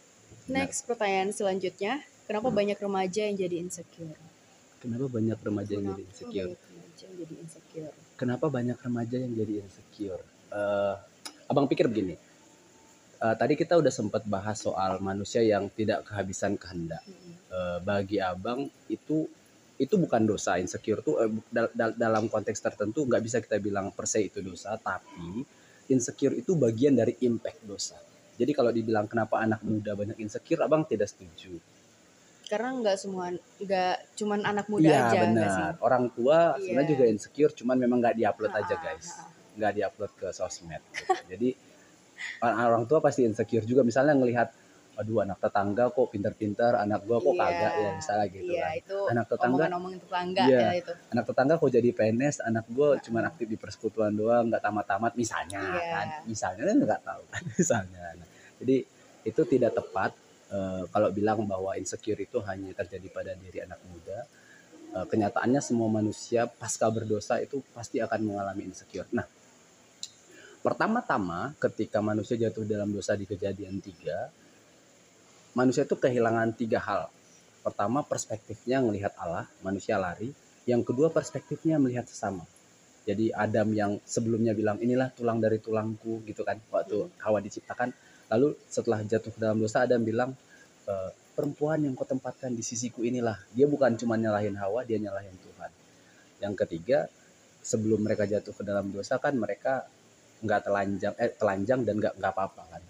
Next 0.50 0.90
pertanyaan 0.90 1.36
selanjutnya, 1.36 2.02
kenapa 2.26 2.50
hmm. 2.50 2.58
banyak 2.58 2.78
remaja 2.80 3.22
yang 3.28 3.36
jadi 3.36 3.56
insecure? 3.62 4.25
Kenapa 4.86 5.08
banyak 5.10 5.38
remaja 5.42 5.74
yang 5.74 5.86
jadi 5.90 6.04
insecure? 6.06 6.52
yang 6.96 7.14
jadi 7.18 7.36
insecure? 7.42 7.94
Kenapa 8.16 8.46
banyak 8.54 8.78
remaja 8.78 9.18
yang 9.18 9.34
jadi 9.34 9.54
insecure? 9.66 10.24
Uh, 10.54 10.96
abang 11.50 11.66
pikir 11.66 11.90
begini. 11.90 12.16
Uh, 13.18 13.34
tadi 13.34 13.58
kita 13.58 13.76
udah 13.82 13.90
sempat 13.90 14.22
bahas 14.30 14.62
soal 14.62 15.02
manusia 15.02 15.42
yang 15.42 15.74
tidak 15.74 16.06
kehabisan 16.06 16.54
kehendak. 16.56 17.02
Eh, 17.56 17.80
bagi 17.80 18.20
abang 18.20 18.68
itu 18.92 19.24
itu 19.80 19.96
bukan 19.96 20.28
dosa 20.28 20.60
insecure 20.60 21.00
tuh 21.00 21.16
uh, 21.24 21.32
dal 21.52 21.68
dal 21.72 21.92
dalam 21.96 22.28
konteks 22.28 22.60
tertentu 22.60 23.08
nggak 23.08 23.24
bisa 23.24 23.38
kita 23.40 23.60
bilang 23.64 23.92
per 23.96 24.08
se 24.08 24.28
itu 24.28 24.40
dosa 24.40 24.76
tapi 24.80 25.44
insecure 25.92 26.36
itu 26.36 26.56
bagian 26.56 26.96
dari 26.96 27.16
impact 27.24 27.60
dosa 27.64 27.96
jadi 28.36 28.52
kalau 28.52 28.72
dibilang 28.76 29.08
kenapa 29.08 29.40
anak 29.40 29.64
muda 29.64 29.96
banyak 29.96 30.20
insecure 30.20 30.64
abang 30.64 30.84
tidak 30.88 31.12
setuju 31.12 31.60
karena 32.46 32.70
nggak 32.82 32.98
semua 33.02 33.34
nggak 33.62 33.96
cuman 34.18 34.40
anak 34.46 34.66
muda 34.70 34.90
ya, 34.90 35.00
aja 35.10 35.18
benar 35.26 35.50
sih? 35.50 35.66
orang 35.82 36.04
tua 36.14 36.38
yeah. 36.38 36.62
sebenarnya 36.62 36.90
juga 36.94 37.06
insecure 37.10 37.54
cuman 37.54 37.78
memang 37.82 37.98
nggak 38.02 38.16
diupload 38.18 38.54
ha, 38.54 38.60
aja 38.62 38.76
guys 38.78 39.08
nggak 39.56 39.72
diupload 39.82 40.12
ke 40.14 40.28
sosmed 40.32 40.84
jadi 41.32 41.50
orang 42.44 42.86
tua 42.86 43.04
pasti 43.04 43.26
insecure 43.28 43.66
juga 43.66 43.82
misalnya 43.82 44.16
ngelihat 44.16 44.50
aduh 44.96 45.28
anak 45.28 45.44
tetangga 45.44 45.92
kok 45.92 46.08
pintar-pintar 46.08 46.80
anak 46.80 47.04
gua 47.04 47.20
kok 47.20 47.36
yeah. 47.36 47.44
kagak 47.44 47.74
ya 47.76 47.90
misalnya 48.00 48.26
gitu 48.32 48.52
yeah, 48.56 48.64
kan 48.64 48.80
itu 48.80 49.00
anak 49.12 49.26
tetangga 49.28 49.64
ngomongin 49.76 50.00
tetangga 50.00 50.44
yeah, 50.48 50.62
ya 50.64 50.70
itu 50.80 50.92
anak 51.12 51.26
tetangga 51.28 51.54
kok 51.60 51.72
jadi 51.72 51.90
PNS 51.92 52.36
anak 52.48 52.66
gua 52.72 52.90
nah. 52.96 53.04
cuma 53.04 53.20
aktif 53.28 53.48
di 53.52 53.58
persekutuan 53.60 54.16
doang 54.16 54.48
nggak 54.48 54.64
tamat-tamat 54.64 55.14
misalnya 55.20 55.60
yeah. 55.60 55.92
kan 55.92 56.08
misalnya 56.24 56.64
kan 56.64 56.76
nggak 56.80 57.02
tahu 57.04 57.24
kan 57.28 57.44
misalnya 57.60 58.04
nah, 58.16 58.28
jadi 58.64 58.78
itu 59.28 59.42
tidak 59.44 59.72
tepat 59.76 60.12
uh, 60.52 60.84
kalau 60.90 61.10
bilang 61.14 61.46
bahwa 61.46 61.78
insecure 61.80 62.20
itu 62.20 62.42
hanya 62.46 62.74
terjadi 62.76 63.08
pada 63.10 63.32
diri 63.38 63.64
anak 63.64 63.80
muda 63.88 64.26
uh, 64.98 65.06
kenyataannya 65.08 65.62
semua 65.64 65.88
manusia 65.88 66.46
pasca 66.50 66.90
berdosa 66.92 67.42
itu 67.42 67.64
pasti 67.72 68.02
akan 68.02 68.20
mengalami 68.22 68.68
insecure 68.70 69.08
nah 69.14 69.26
pertama-tama 70.66 71.54
ketika 71.62 72.02
manusia 72.02 72.36
jatuh 72.38 72.66
dalam 72.66 72.90
dosa 72.90 73.14
di 73.14 73.30
kejadian 73.30 73.78
tiga 73.82 74.34
manusia 75.56 75.88
itu 75.88 75.96
kehilangan 75.96 76.52
tiga 76.54 76.84
hal. 76.84 77.08
Pertama 77.64 78.06
perspektifnya 78.06 78.84
melihat 78.84 79.16
Allah, 79.18 79.48
manusia 79.64 79.98
lari. 79.98 80.36
Yang 80.70 80.94
kedua 80.94 81.10
perspektifnya 81.10 81.82
melihat 81.82 82.06
sesama. 82.06 82.44
Jadi 83.08 83.32
Adam 83.34 83.72
yang 83.74 83.92
sebelumnya 84.06 84.52
bilang 84.54 84.78
inilah 84.84 85.10
tulang 85.16 85.40
dari 85.40 85.58
tulangku 85.58 86.22
gitu 86.28 86.44
kan 86.46 86.60
waktu 86.70 87.08
hmm. 87.10 87.24
Hawa 87.24 87.40
diciptakan. 87.42 87.90
Lalu 88.36 88.60
setelah 88.68 89.00
jatuh 89.02 89.32
ke 89.32 89.40
dalam 89.40 89.58
dosa 89.58 89.88
Adam 89.88 90.04
bilang 90.04 90.36
e, 90.84 90.94
perempuan 91.34 91.84
yang 91.84 91.96
kau 91.96 92.08
di 92.52 92.64
sisiku 92.64 93.02
inilah. 93.02 93.40
Dia 93.56 93.66
bukan 93.72 93.96
cuma 93.96 94.20
nyalahin 94.20 94.60
Hawa, 94.60 94.84
dia 94.84 95.00
nyalahin 95.00 95.36
Tuhan. 95.40 95.72
Yang 96.44 96.54
ketiga 96.68 97.08
sebelum 97.66 98.06
mereka 98.06 98.30
jatuh 98.30 98.54
ke 98.54 98.62
dalam 98.62 98.94
dosa 98.94 99.18
kan 99.18 99.34
mereka 99.34 99.90
nggak 100.46 100.62
telanjang 100.70 101.14
eh 101.18 101.34
telanjang 101.34 101.82
dan 101.82 101.98
nggak 101.98 102.14
nggak 102.22 102.32
apa-apa 102.38 102.64
kan 102.70 102.84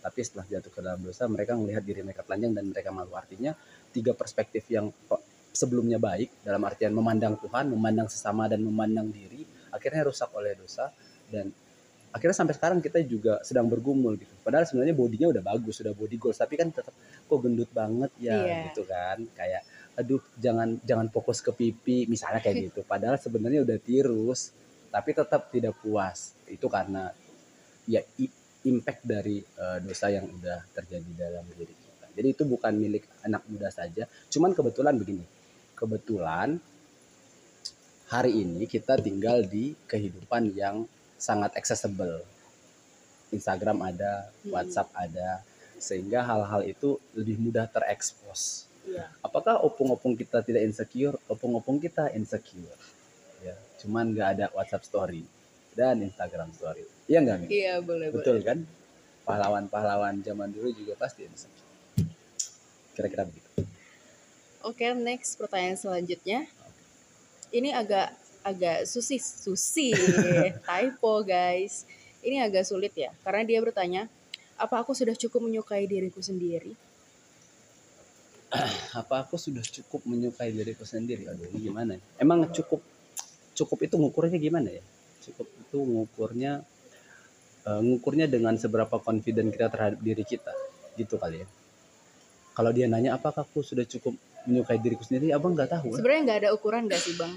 tapi 0.00 0.20
setelah 0.22 0.46
jatuh 0.46 0.70
ke 0.70 0.80
dalam 0.80 1.00
dosa 1.02 1.26
mereka 1.26 1.58
melihat 1.58 1.82
diri 1.82 2.00
mereka 2.06 2.22
telanjang 2.22 2.54
dan 2.54 2.64
mereka 2.70 2.94
malu 2.94 3.18
artinya 3.18 3.52
tiga 3.90 4.14
perspektif 4.14 4.64
yang 4.70 4.86
sebelumnya 5.50 5.98
baik 5.98 6.46
dalam 6.46 6.62
artian 6.62 6.94
memandang 6.94 7.34
Tuhan 7.42 7.74
memandang 7.74 8.06
sesama 8.06 8.46
dan 8.46 8.62
memandang 8.62 9.10
diri 9.10 9.42
akhirnya 9.74 10.06
rusak 10.06 10.30
oleh 10.30 10.54
dosa 10.54 10.94
dan 11.26 11.50
akhirnya 12.10 12.36
sampai 12.36 12.54
sekarang 12.58 12.78
kita 12.82 12.98
juga 13.06 13.38
sedang 13.46 13.70
bergumul 13.70 14.18
gitu 14.18 14.34
padahal 14.42 14.66
sebenarnya 14.66 14.94
bodinya 14.98 15.30
udah 15.30 15.42
bagus 15.42 15.78
sudah 15.78 15.94
body 15.94 16.16
goals 16.18 16.38
tapi 16.38 16.58
kan 16.58 16.74
tetap 16.74 16.94
kok 17.26 17.38
gendut 17.38 17.70
banget 17.70 18.10
ya 18.18 18.34
yeah. 18.34 18.62
gitu 18.70 18.82
kan 18.82 19.22
kayak 19.38 19.62
aduh 19.94 20.22
jangan 20.38 20.78
jangan 20.82 21.06
fokus 21.12 21.38
ke 21.38 21.54
pipi 21.54 22.10
misalnya 22.10 22.42
kayak 22.42 22.72
gitu 22.72 22.82
padahal 22.82 23.14
sebenarnya 23.14 23.62
udah 23.62 23.78
tirus 23.78 24.50
tapi 24.90 25.14
tetap 25.14 25.54
tidak 25.54 25.78
puas 25.78 26.34
itu 26.50 26.66
karena 26.66 27.14
ya 27.86 28.02
impact 28.66 29.00
dari 29.06 29.40
uh, 29.40 29.78
dosa 29.80 30.12
yang 30.12 30.28
udah 30.28 30.68
terjadi 30.76 31.10
dalam 31.16 31.46
diri 31.56 31.72
kita. 31.72 32.06
Jadi 32.12 32.28
itu 32.28 32.42
bukan 32.44 32.72
milik 32.76 33.08
anak 33.24 33.46
muda 33.48 33.72
saja. 33.72 34.04
Cuman 34.28 34.52
kebetulan 34.52 34.98
begini. 35.00 35.24
Kebetulan 35.72 36.60
hari 38.12 38.44
ini 38.44 38.68
kita 38.68 39.00
tinggal 39.00 39.46
di 39.48 39.72
kehidupan 39.88 40.52
yang 40.52 40.84
sangat 41.20 41.52
accessible. 41.54 42.24
Instagram 43.30 43.84
ada, 43.84 44.32
hmm. 44.42 44.50
WhatsApp 44.50 44.88
ada, 44.96 45.44
sehingga 45.78 46.24
hal-hal 46.24 46.66
itu 46.66 46.98
lebih 47.14 47.38
mudah 47.38 47.68
terekspos. 47.68 48.66
Yeah. 48.88 49.06
Apakah 49.22 49.60
opung-opung 49.62 50.16
kita 50.16 50.40
tidak 50.42 50.64
insecure? 50.64 51.14
Opung-opung 51.28 51.78
kita 51.78 52.10
insecure. 52.16 52.80
Ya, 53.44 53.54
cuman 53.84 54.10
nggak 54.10 54.28
ada 54.34 54.46
WhatsApp 54.56 54.88
story 54.88 55.22
dan 55.74 56.02
Instagram 56.02 56.50
Story. 56.52 56.84
Iya 57.06 57.18
nggak 57.22 57.36
nih? 57.46 57.48
Iya 57.48 57.74
boleh. 57.80 58.06
Betul 58.12 58.42
boleh. 58.42 58.46
kan? 58.46 58.58
Pahlawan-pahlawan 59.24 60.20
zaman 60.26 60.50
dulu 60.50 60.68
juga 60.74 60.98
pasti 60.98 61.24
bisa. 61.24 61.46
Kira-kira 62.96 63.24
begitu. 63.24 63.48
Oke, 64.60 64.84
okay, 64.84 64.92
next 64.92 65.40
pertanyaan 65.40 65.78
selanjutnya. 65.78 66.44
Ini 67.48 67.72
agak 67.72 68.12
agak 68.42 68.88
susi 68.88 69.20
susi 69.20 69.92
typo 70.68 71.22
guys. 71.24 71.84
Ini 72.20 72.44
agak 72.44 72.68
sulit 72.68 72.92
ya, 72.92 73.08
karena 73.24 73.48
dia 73.48 73.58
bertanya, 73.64 74.04
apa 74.60 74.84
aku 74.84 74.92
sudah 74.92 75.16
cukup 75.16 75.48
menyukai 75.48 75.88
diriku 75.88 76.20
sendiri? 76.20 76.76
apa 79.00 79.24
aku 79.24 79.38
sudah 79.38 79.62
cukup 79.62 80.04
menyukai 80.04 80.50
diriku 80.50 80.82
sendiri 80.82 81.22
aduh 81.30 81.46
ini 81.54 81.70
gimana 81.70 81.94
ya? 81.94 82.02
emang 82.18 82.50
cukup 82.50 82.82
cukup 83.54 83.78
itu 83.86 83.94
ngukurnya 83.94 84.38
gimana 84.42 84.74
ya 84.74 84.82
cukup 85.22 85.46
itu 85.46 85.78
ngukurnya 85.78 86.52
eh, 87.62 87.80
ngukurnya 87.80 88.26
dengan 88.26 88.58
seberapa 88.58 88.98
confident 88.98 89.54
kita 89.54 89.70
terhadap 89.70 90.02
diri 90.02 90.26
kita 90.26 90.50
gitu 90.98 91.14
kali 91.14 91.46
ya 91.46 91.48
kalau 92.58 92.74
dia 92.74 92.90
nanya 92.90 93.14
apakah 93.14 93.46
aku 93.46 93.62
sudah 93.62 93.86
cukup 93.86 94.18
menyukai 94.44 94.82
diriku 94.82 95.06
sendiri 95.06 95.30
abang 95.30 95.54
nggak 95.54 95.70
tahu 95.70 95.94
kan? 95.94 95.98
Sebenarnya 96.00 96.22
nggak 96.26 96.38
ada 96.44 96.50
ukuran 96.56 96.82
nggak 96.88 97.00
sih 97.00 97.14
bang? 97.16 97.32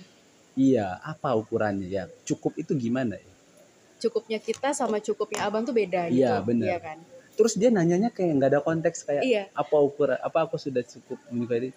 Iya 0.55 1.01
apa 1.01 1.33
ukurannya 1.33 1.87
ya 1.87 2.03
cukup 2.23 2.53
itu 2.55 2.73
gimana 2.73 3.15
ya 3.15 3.29
Cukupnya 3.97 4.35
kita 4.37 4.75
sama 4.75 4.99
cukupnya 4.99 5.47
abang 5.47 5.63
tuh 5.63 5.71
beda 5.71 6.11
gitu. 6.11 6.19
Iya, 6.19 6.43
benar. 6.43 6.67
Iya 6.67 6.79
kan? 6.79 6.97
terus 7.33 7.55
dia 7.55 7.67
nanyanya 7.67 8.07
kayak 8.07 8.29
nggak 8.35 8.49
ada 8.51 8.61
konteks 8.61 8.99
kayak 9.03 9.23
Iya. 9.23 9.43
apa 9.51 9.73
ukuran 9.75 10.19
apa 10.19 10.43
aku 10.43 10.53
sudah 10.55 10.83
cukup 10.83 11.17
menyukai 11.27 11.59
diri 11.61 11.69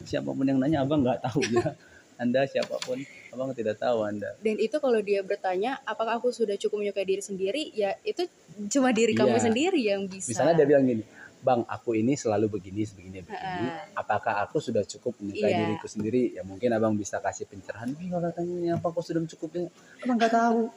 siapa 0.00 0.30
pun 0.30 0.42
yang 0.42 0.58
nanya 0.58 0.78
abang 0.80 1.02
nggak 1.02 1.18
tahu 1.22 1.42
ya 1.48 1.74
anda 2.22 2.46
siapa 2.46 2.78
pun 2.78 3.02
abang 3.28 3.50
tidak 3.50 3.76
tahu 3.76 4.06
anda 4.06 4.30
Dan 4.38 4.56
itu 4.56 4.76
kalau 4.76 5.00
dia 5.00 5.18
bertanya, 5.20 5.82
apakah 5.82 6.22
aku 6.22 6.30
sudah 6.30 6.54
cukup 6.54 6.78
menyukai 6.78 7.02
diri 7.02 7.18
sendiri? 7.18 7.74
Ya 7.74 7.98
itu 8.02 8.30
cuma 8.70 8.94
diri 8.94 9.10
kamu 9.12 9.32
Iya. 9.32 9.42
sendiri 9.42 9.80
yang 9.82 10.06
bisa. 10.06 10.30
misalnya 10.30 10.54
dia 10.54 10.66
bilang 10.68 10.86
gini 10.86 11.02
bang 11.42 11.66
aku 11.66 11.92
ini 11.92 12.14
selalu 12.14 12.46
begini 12.48 12.86
begini 12.86 13.18
begini 13.20 13.66
apakah 13.92 14.40
aku 14.40 14.58
sudah 14.58 14.82
cukup 14.82 15.18
menyukai 15.18 15.50
Iya. 15.50 15.58
diriku 15.60 15.86
sendiri 15.86 16.32
ya 16.32 16.42
mungkin 16.42 16.70
abang 16.70 16.94
bisa 16.94 17.18
kasih 17.18 17.44
pencerahan 17.44 17.90
"Ih, 17.92 18.08
kalau 18.08 18.22
katanya 18.24 18.78
apa 18.78 18.86
aku 18.86 19.02
sudah 19.02 19.20
cukup 19.28 19.66
abang 19.98 20.16
nggak 20.16 20.30
tahu 20.32 20.70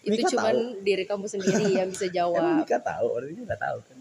itu 0.00 0.14
Mika 0.14 0.30
cuma 0.30 0.48
tahu. 0.48 0.60
diri 0.80 1.04
kamu 1.04 1.26
sendiri 1.26 1.64
yang 1.72 1.88
bisa 1.88 2.06
emang 2.06 2.14
jawab. 2.14 2.42
Mika 2.60 2.78
tahu 2.78 3.06
orang 3.10 3.28
ini 3.28 3.40
nggak 3.42 3.58
tahu 3.60 3.78
kan 3.82 3.98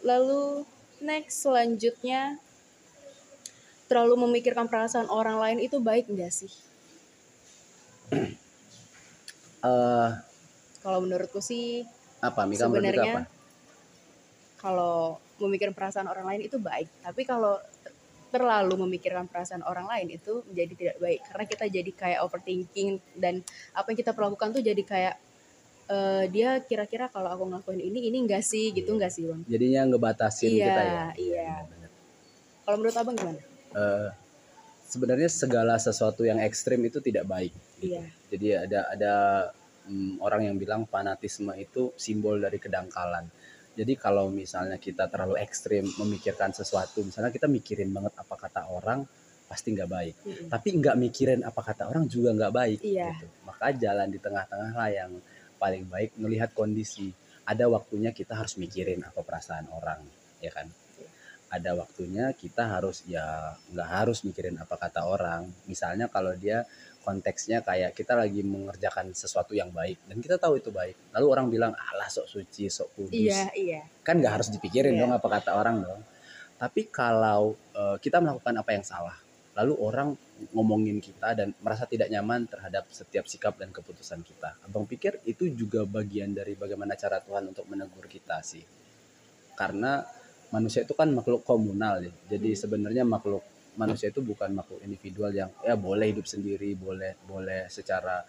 Lalu 0.00 0.42
next 1.00 1.40
selanjutnya 1.40 2.36
terlalu 3.84 4.16
memikirkan 4.18 4.64
perasaan 4.64 5.08
orang 5.08 5.36
lain 5.36 5.58
itu 5.60 5.76
baik 5.78 6.08
nggak 6.08 6.28
sih? 6.30 6.52
Eh, 9.64 10.08
Kalau 10.80 11.00
menurutku 11.00 11.40
sih 11.40 11.88
apa 12.20 12.44
Mika 12.44 12.68
menurut 12.68 12.84
Sebenarnya, 12.84 13.12
apa 13.16 13.20
kalau 14.64 15.20
memikirkan 15.36 15.76
perasaan 15.76 16.08
orang 16.08 16.24
lain 16.24 16.48
itu 16.48 16.56
baik, 16.56 16.88
tapi 17.04 17.28
kalau 17.28 17.60
terlalu 18.34 18.74
memikirkan 18.88 19.30
perasaan 19.30 19.62
orang 19.62 19.86
lain 19.86 20.18
itu 20.18 20.42
menjadi 20.50 20.74
tidak 20.74 20.96
baik 20.98 21.20
karena 21.30 21.44
kita 21.46 21.64
jadi 21.70 21.90
kayak 21.94 22.18
overthinking 22.26 22.98
dan 23.14 23.46
apa 23.70 23.94
yang 23.94 23.98
kita 24.02 24.10
perlakukan 24.10 24.50
tuh 24.50 24.58
jadi 24.58 24.82
kayak 24.82 25.14
eh, 25.86 26.24
dia 26.34 26.58
kira-kira 26.66 27.06
kalau 27.14 27.30
aku 27.30 27.46
ngelakuin 27.46 27.78
ini 27.78 28.10
ini 28.10 28.26
enggak 28.26 28.42
sih 28.42 28.74
gitu 28.74 28.90
enggak 28.90 29.14
sih 29.14 29.30
bang? 29.30 29.38
jadinya 29.46 29.80
ngebatasin 29.86 30.50
Iya, 30.50 30.66
kita 30.66 30.82
ya 30.82 31.04
iya. 31.14 31.54
benar. 31.62 31.90
Kalau 32.66 32.76
menurut 32.82 32.96
abang 32.98 33.14
gimana? 33.14 33.40
Eh, 33.70 34.08
sebenarnya 34.90 35.30
segala 35.30 35.74
sesuatu 35.78 36.26
yang 36.26 36.42
ekstrim 36.42 36.82
itu 36.82 36.98
tidak 36.98 37.30
baik. 37.30 37.54
gitu. 37.78 37.94
Iya. 37.94 38.02
Jadi 38.34 38.46
ada 38.66 38.80
ada 38.90 39.14
mm, 39.86 40.18
orang 40.18 40.50
yang 40.50 40.56
bilang 40.58 40.90
fanatisme 40.90 41.54
itu 41.54 41.94
simbol 41.94 42.42
dari 42.42 42.58
kedangkalan. 42.58 43.30
Jadi 43.74 43.98
kalau 43.98 44.30
misalnya 44.30 44.78
kita 44.78 45.10
terlalu 45.10 45.38
ekstrim 45.42 45.82
memikirkan 45.98 46.54
sesuatu, 46.54 47.02
misalnya 47.02 47.34
kita 47.34 47.50
mikirin 47.50 47.90
banget 47.90 48.14
apa 48.22 48.34
kata 48.38 48.70
orang, 48.70 49.02
pasti 49.50 49.74
nggak 49.74 49.90
baik. 49.90 50.14
Mm-mm. 50.22 50.48
Tapi 50.48 50.68
nggak 50.78 50.96
mikirin 50.96 51.40
apa 51.42 51.60
kata 51.60 51.90
orang 51.90 52.06
juga 52.06 52.30
nggak 52.32 52.52
baik. 52.54 52.78
Iya. 52.86 53.10
Gitu. 53.18 53.26
Maka 53.42 53.74
jalan 53.74 54.08
di 54.08 54.18
tengah-tengah 54.22 54.72
lah 54.72 54.90
yang 54.90 55.12
paling 55.58 55.84
baik 55.90 56.14
melihat 56.18 56.50
kondisi. 56.54 57.10
Ada 57.44 57.68
waktunya 57.68 58.14
kita 58.14 58.38
harus 58.40 58.56
mikirin 58.56 59.04
apa 59.04 59.20
perasaan 59.20 59.68
orang, 59.68 60.00
ya 60.40 60.48
kan? 60.48 60.70
Ada 61.52 61.76
waktunya 61.76 62.34
kita 62.34 62.66
harus 62.66 63.06
ya 63.06 63.54
nggak 63.70 63.88
harus 63.90 64.24
mikirin 64.24 64.56
apa 64.58 64.74
kata 64.74 65.06
orang. 65.06 65.44
Misalnya 65.68 66.08
kalau 66.08 66.32
dia 66.34 66.64
konteksnya 67.04 67.60
kayak 67.60 67.92
kita 67.92 68.16
lagi 68.16 68.40
mengerjakan 68.40 69.12
sesuatu 69.12 69.52
yang 69.52 69.68
baik 69.68 70.00
dan 70.08 70.16
kita 70.18 70.40
tahu 70.40 70.56
itu 70.56 70.72
baik. 70.72 70.96
Lalu 71.12 71.26
orang 71.28 71.46
bilang 71.52 71.72
alah 71.76 72.08
sok 72.08 72.24
suci, 72.26 72.72
sok 72.72 72.88
kudus 72.96 73.12
Iya 73.12 73.52
iya. 73.52 73.80
kan 74.00 74.16
nggak 74.16 74.32
harus 74.40 74.48
dipikirin 74.48 74.96
Iya. 74.96 75.04
dong 75.04 75.12
apa 75.12 75.28
kata 75.28 75.52
orang 75.52 75.84
dong. 75.84 76.00
Tapi 76.56 76.88
kalau 76.88 77.52
eh, 77.76 77.96
kita 78.00 78.24
melakukan 78.24 78.54
apa 78.56 78.70
yang 78.72 78.82
salah, 78.82 79.14
lalu 79.54 79.76
orang 79.78 80.08
ngomongin 80.50 80.98
kita 80.98 81.36
dan 81.36 81.54
merasa 81.62 81.86
tidak 81.86 82.10
nyaman 82.10 82.48
terhadap 82.50 82.88
setiap 82.90 83.28
sikap 83.28 83.54
dan 83.54 83.70
keputusan 83.70 84.24
kita, 84.24 84.56
abang 84.64 84.82
pikir 84.82 85.22
itu 85.28 85.46
juga 85.52 85.86
bagian 85.86 86.34
dari 86.34 86.58
bagaimana 86.58 86.98
cara 86.98 87.22
Tuhan 87.22 87.52
untuk 87.54 87.68
menegur 87.70 88.08
kita 88.08 88.42
sih. 88.42 88.64
Karena 89.54 90.02
manusia 90.50 90.82
itu 90.82 90.94
kan 90.94 91.10
makhluk 91.10 91.46
komunal 91.46 92.02
ya, 92.02 92.10
jadi 92.30 92.50
Hmm. 92.54 92.58
sebenarnya 92.58 93.04
makhluk 93.06 93.42
manusia 93.76 94.10
itu 94.10 94.20
bukan 94.22 94.50
makhluk 94.54 94.80
individual 94.82 95.30
yang 95.34 95.50
ya 95.62 95.74
boleh 95.74 96.14
hidup 96.14 96.26
sendiri, 96.26 96.74
boleh 96.78 97.18
boleh 97.26 97.66
secara 97.68 98.22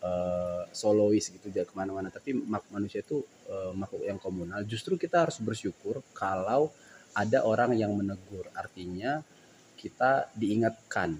eh, 0.00 0.62
solois 0.72 1.24
gitu 1.28 1.48
dia 1.52 1.64
ke 1.68 1.74
mana-mana. 1.76 2.08
Tapi 2.12 2.36
mak- 2.36 2.70
manusia 2.72 3.00
itu 3.04 3.20
eh, 3.48 3.72
makhluk 3.76 4.04
yang 4.04 4.18
komunal. 4.20 4.62
Justru 4.64 4.96
kita 5.00 5.28
harus 5.28 5.38
bersyukur 5.40 6.00
kalau 6.16 6.72
ada 7.16 7.44
orang 7.44 7.72
yang 7.76 7.92
menegur. 7.96 8.48
Artinya 8.52 9.20
kita 9.76 10.32
diingatkan. 10.36 11.16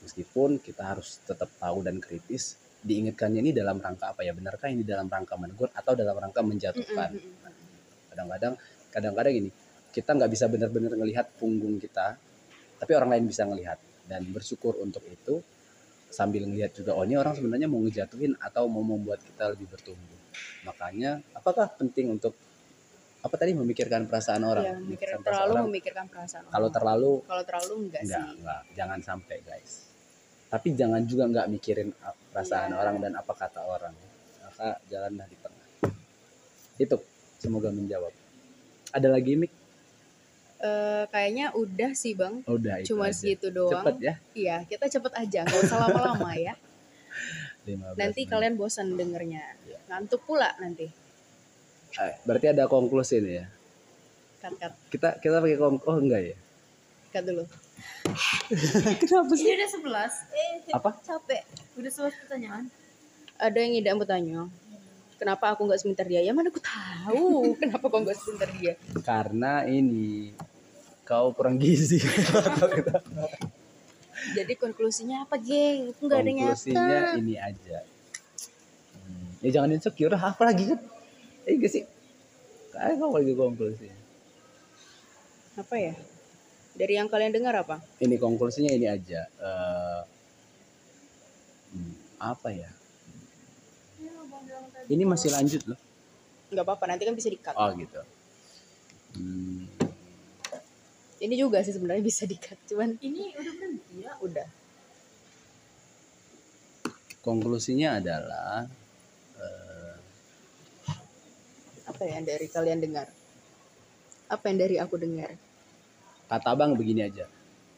Meskipun 0.00 0.64
kita 0.64 0.96
harus 0.96 1.20
tetap 1.28 1.52
tahu 1.60 1.84
dan 1.84 2.00
kritis 2.00 2.56
diingatkannya 2.80 3.44
ini 3.44 3.52
dalam 3.52 3.76
rangka 3.76 4.16
apa 4.16 4.24
ya? 4.24 4.32
Benarkah 4.32 4.72
ini 4.72 4.80
dalam 4.80 5.12
rangka 5.12 5.36
menegur 5.36 5.68
atau 5.76 5.92
dalam 5.92 6.16
rangka 6.16 6.40
menjatuhkan? 6.40 7.14
Kadang-kadang 8.08 8.54
kadang-kadang 8.90 9.32
gini 9.36 9.50
kita 9.90 10.14
nggak 10.14 10.30
bisa 10.30 10.46
benar-benar 10.46 10.94
melihat 10.94 11.26
punggung 11.38 11.78
kita 11.82 12.14
tapi 12.80 12.92
orang 12.96 13.10
lain 13.12 13.24
bisa 13.28 13.44
ngelihat 13.44 13.76
dan 14.08 14.24
bersyukur 14.32 14.80
untuk 14.80 15.04
itu 15.04 15.44
sambil 16.10 16.42
ngelihat 16.42 16.74
juga 16.74 16.96
oh 16.96 17.04
ini 17.06 17.14
orang 17.14 17.36
sebenarnya 17.36 17.68
mau 17.70 17.78
ngejatuhin 17.78 18.34
atau 18.40 18.66
mau 18.66 18.82
membuat 18.82 19.20
kita 19.22 19.52
lebih 19.54 19.68
bertumbuh 19.68 20.18
makanya 20.64 21.20
apakah 21.30 21.70
penting 21.70 22.10
untuk 22.10 22.34
apa 23.20 23.36
tadi 23.36 23.52
memikirkan 23.52 24.08
perasaan 24.08 24.42
orang 24.42 24.64
Iya, 24.64 24.74
memikirkan 24.80 25.20
terlalu 25.20 25.52
orang. 25.52 25.64
memikirkan 25.68 26.06
perasaan 26.08 26.42
orang. 26.48 26.52
kalau 26.56 26.68
terlalu 26.72 27.12
kalau 27.28 27.44
terlalu 27.44 27.72
enggak, 27.86 28.02
enggak 28.02 28.24
sih. 28.24 28.36
enggak 28.40 28.60
jangan 28.74 28.98
sampai 29.04 29.36
guys 29.44 29.72
tapi 30.50 30.68
jangan 30.74 31.02
juga 31.06 31.24
nggak 31.30 31.46
mikirin 31.46 31.88
perasaan 32.32 32.72
Iya. 32.72 32.80
orang 32.80 32.96
dan 32.98 33.12
apa 33.14 33.32
kata 33.36 33.60
orang 33.62 33.94
maka 34.40 34.68
jalanlah 34.88 35.26
di 35.28 35.36
tengah 35.38 35.66
itu 36.76 36.96
semoga 37.38 37.68
menjawab 37.70 38.10
ada 38.90 39.08
lagi 39.08 39.36
Mik? 39.36 39.52
Eh, 40.60 41.04
kayaknya 41.08 41.46
udah 41.52 41.90
sih 41.92 42.12
bang. 42.12 42.44
udah 42.44 42.74
itu 42.78 42.92
Cuma 42.92 43.08
aja. 43.08 43.16
segitu 43.16 43.48
doang. 43.48 43.72
cepet 43.74 43.96
ya 43.98 44.14
Iya, 44.30 44.56
kita 44.68 44.86
cepet 44.90 45.12
aja, 45.14 45.40
nggak 45.42 45.60
usah 45.62 45.78
lama-lama 45.80 46.30
ya. 46.46 46.52
15 47.64 47.96
Nanti 47.96 48.20
menit. 48.20 48.28
kalian 48.28 48.54
bosan 48.54 48.92
dengernya. 48.92 49.44
Iya. 49.62 49.78
Ngantuk 49.88 50.20
pula 50.22 50.52
nanti. 50.56 50.84
Eh, 51.92 52.14
berarti 52.22 52.46
ada 52.48 52.64
konklusi 52.64 53.18
nih 53.18 53.34
ya 53.36 53.46
Cut, 54.38 54.56
cut, 54.56 54.72
kita 54.88 55.18
kita 55.18 55.36
pakai 55.38 55.56
kong 55.56 55.80
oh 55.82 55.96
enggak 55.96 56.22
ya 56.26 56.36
cut 57.10 57.24
dulu. 57.24 57.44
kenapa 59.00 59.32
Ini 59.32 59.50
udah 59.52 59.68
11. 59.68 60.32
Eh, 60.32 60.52
Apa? 60.70 60.90
capek. 61.00 61.42
Udah 61.74 61.90
11 61.90 62.20
pertanyaan. 62.20 62.64
Ada 63.36 63.58
yang 63.58 63.72
tidak 63.74 63.94
bertanya. 63.98 64.40
Kenapa 65.20 65.52
aku 65.52 65.68
nggak 65.68 65.76
sebentar 65.78 66.02
dia? 66.02 66.24
Ya 66.24 66.32
mana 66.32 66.48
aku 66.48 66.58
tahu. 66.58 67.28
Kenapa 67.60 67.84
kok 67.84 68.00
nggak 68.00 68.16
sebentar 68.16 68.48
dia? 68.50 68.72
karena 69.00 69.68
ini 69.68 70.32
kau 71.04 71.30
kurang 71.30 71.56
gizi 71.56 72.00
Jadi 74.30 74.52
konklusinya 74.54 75.24
apa, 75.24 75.36
geng? 75.36 75.90
Aku 75.90 76.06
nggak 76.06 76.18
ada 76.18 76.30
nyata. 76.30 76.46
konklusinya 76.46 76.98
ini 77.16 77.34
aja 77.36 77.78
Hmm, 78.90 79.28
ya 79.40 79.50
jangan 79.50 79.72
insecure 79.72 80.12
apa 80.12 80.42
lagi 80.44 80.64
kan 80.66 80.78
eh 81.42 81.56
gak 81.56 81.68
sih 81.68 81.82
kayak 82.70 82.96
kau 82.96 83.10
lagi 83.10 83.32
konklusinya 83.32 83.98
Apa 85.56 85.74
ya? 85.76 85.94
Dari 86.72 86.94
yang 86.94 87.08
kalian 87.08 87.32
dengar 87.32 87.54
apa? 87.56 87.82
ini 87.98 88.16
konklusinya 88.16 88.70
ini 88.70 88.86
aja 88.86 89.26
Eh, 89.26 90.00
hmm, 91.70 91.94
apa 92.18 92.48
ya 92.50 92.70
ini 94.88 95.04
masih 95.04 95.30
lanjut 95.30 95.62
loh 95.66 95.78
Nggak 96.50 96.64
apa-apa, 96.66 96.84
nanti 96.90 97.06
kan 97.06 97.14
bisa 97.14 97.28
di-cut. 97.28 97.54
oh 97.54 97.70
gitu 97.74 98.00
Hmm, 99.10 99.66
Ini 101.18 101.34
juga 101.34 101.60
sih 101.60 101.74
sebenarnya 101.74 101.98
bisa 102.00 102.22
di-cut, 102.24 102.54
cuman 102.64 102.94
Ini 102.96 103.34
udah 103.34 103.52
berhenti 103.52 103.94
ya? 104.00 104.12
udah. 104.22 104.48
konklusinya 107.20 107.98
adalah 107.98 108.64
eh, 109.36 109.94
Apa 111.84 112.02
yang 112.06 112.22
dari 112.22 112.46
kalian 112.46 112.80
dengar? 112.80 113.06
Apa 114.30 114.44
yang 114.48 114.58
dari 114.58 114.76
aku 114.78 114.96
dengar? 114.96 115.34
kata 116.26 116.54
abang 116.54 116.78
begini 116.78 117.02
aja 117.02 117.26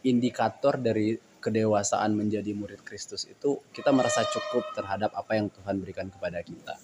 indikator 0.05 0.77
dari 0.77 1.17
kedewasaan 1.43 2.15
menjadi 2.15 2.55
murid 2.55 2.87
Kristus 2.87 3.27
itu 3.27 3.59
kita 3.75 3.91
merasa 3.91 4.23
cukup 4.31 4.63
terhadap 4.79 5.11
apa 5.19 5.35
yang 5.35 5.51
Tuhan 5.51 5.83
berikan 5.83 6.07
kepada 6.07 6.39
kita 6.47 6.79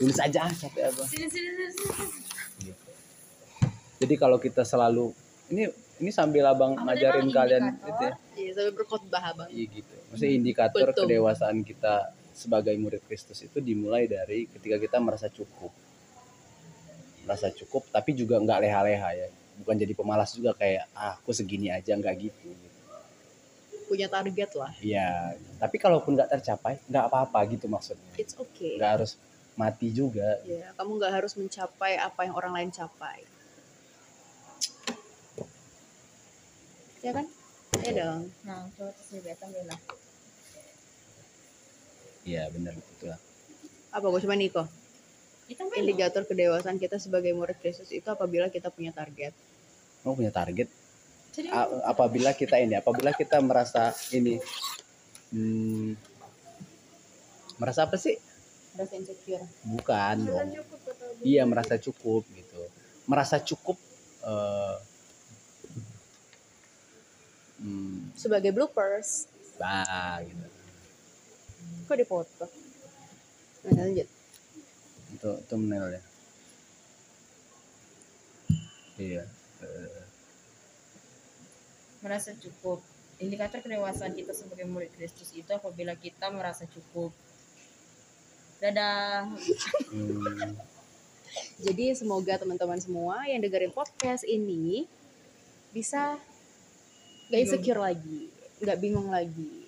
tulis 0.00 0.16
aja 0.16 0.48
capek 0.48 0.88
abang 0.88 1.06
gitu. 1.06 2.90
Jadi 4.02 4.14
kalau 4.18 4.42
kita 4.42 4.66
selalu 4.66 5.14
ini 5.54 5.70
ini 6.02 6.10
sambil 6.10 6.50
abang 6.50 6.74
Abang 6.74 6.90
ngajarin 6.90 7.30
kalian 7.30 7.78
gitu 7.78 8.02
ya. 8.02 8.14
Iya, 8.34 8.50
sampai 8.58 8.72
berkhotbah 8.74 9.22
Bang. 9.38 9.48
Iya 9.52 9.64
gitu. 9.70 9.94
Maksudnya 10.10 10.32
indikator 10.34 10.86
Betul. 10.90 11.06
kedewasaan 11.06 11.62
kita 11.62 12.10
sebagai 12.34 12.74
murid 12.80 13.06
Kristus 13.06 13.38
itu 13.46 13.62
dimulai 13.62 14.10
dari 14.10 14.50
ketika 14.50 14.82
kita 14.82 14.98
merasa 14.98 15.30
cukup. 15.30 15.70
Merasa 17.22 17.54
cukup 17.54 17.86
tapi 17.94 18.18
juga 18.18 18.42
nggak 18.42 18.58
leha-leha 18.66 19.10
ya. 19.14 19.28
Bukan 19.62 19.78
jadi 19.78 19.94
pemalas 19.94 20.34
juga 20.34 20.58
kayak 20.58 20.90
ah, 20.98 21.14
aku 21.22 21.30
segini 21.30 21.70
aja 21.70 21.94
nggak 21.94 22.14
gitu. 22.18 22.50
Punya 23.92 24.08
target 24.08 24.56
lah. 24.56 24.72
Iya, 24.80 25.36
tapi 25.60 25.76
kalaupun 25.76 26.16
nggak 26.16 26.32
tercapai 26.32 26.80
nggak 26.88 27.12
apa-apa 27.12 27.44
gitu 27.52 27.68
maksudnya. 27.68 28.16
It's 28.16 28.32
okay. 28.40 28.80
Nggak 28.80 28.92
harus 28.96 29.20
mati 29.52 29.92
juga. 29.92 30.40
Ya, 30.48 30.72
kamu 30.80 30.96
nggak 30.96 31.12
harus 31.12 31.36
mencapai 31.36 32.00
apa 32.00 32.24
yang 32.24 32.32
orang 32.32 32.56
lain 32.56 32.70
capai. 32.72 33.20
Ya 37.04 37.12
kan? 37.12 37.28
Ya 37.84 37.92
dong. 37.92 38.32
Nah, 38.48 38.64
coba 38.80 38.96
tambah 39.36 39.60
lah. 39.68 39.80
Iya 42.24 42.48
benar 42.48 42.72
itu 42.72 43.04
lah. 43.12 43.20
Apa 43.92 44.08
gue 44.08 44.20
cuma 44.24 44.40
Niko? 44.40 44.64
Indikator 45.52 46.24
kedewasaan 46.24 46.80
kita 46.80 46.96
sebagai 46.96 47.36
murid 47.36 47.60
Kristus 47.60 47.92
itu 47.92 48.08
apabila 48.08 48.48
kita 48.48 48.72
punya 48.72 48.88
target. 48.88 49.36
Kamu 50.00 50.16
punya 50.16 50.32
target 50.32 50.72
apabila 51.84 52.30
kita 52.32 52.56
ini 52.56 52.76
apabila 52.76 53.10
kita 53.10 53.40
merasa 53.40 53.90
ini 54.10 54.36
hmm, 55.30 55.96
merasa 57.56 57.84
apa 57.84 57.96
sih 57.96 58.16
Rasa 58.72 58.96
insecure. 58.96 59.44
bukan 59.62 60.16
dong 60.24 60.48
cukup 60.50 60.80
iya 61.20 61.44
merasa 61.44 61.76
cukup 61.76 62.24
gitu 62.30 62.60
merasa 63.04 63.36
cukup 63.38 63.76
eh, 64.22 64.76
hmm, 67.60 68.12
Sebagai 68.14 68.50
bloopers. 68.50 69.28
bah 69.56 70.20
gitu 70.22 70.46
Kok 71.82 71.96
dipoto? 71.96 72.46
Nah, 73.62 73.78
lanjut. 73.78 74.08
itu 75.12 75.30
thumbnail 75.46 75.86
ya 75.92 76.02
iya 78.98 79.24
eh, 79.60 80.01
merasa 82.02 82.34
cukup. 82.34 82.82
Indikator 83.16 83.62
kedewasaan 83.62 84.12
kita 84.12 84.34
sebagai 84.34 84.66
murid 84.66 84.90
Kristus 84.92 85.30
itu 85.30 85.46
apabila 85.48 85.94
kita 85.94 86.28
merasa 86.28 86.66
cukup. 86.66 87.14
Dadah. 88.58 89.30
hmm, 89.88 90.54
Jadi 91.58 91.94
semoga 91.94 92.36
teman-teman 92.36 92.76
semua 92.76 93.24
yang 93.24 93.40
dengerin 93.40 93.70
podcast 93.70 94.22
ini 94.22 94.84
bisa 95.70 96.18
gak 97.26 97.40
insecure 97.40 97.80
lagi, 97.80 98.28
nggak 98.58 98.78
bingung 98.78 99.08
lagi. 99.08 99.64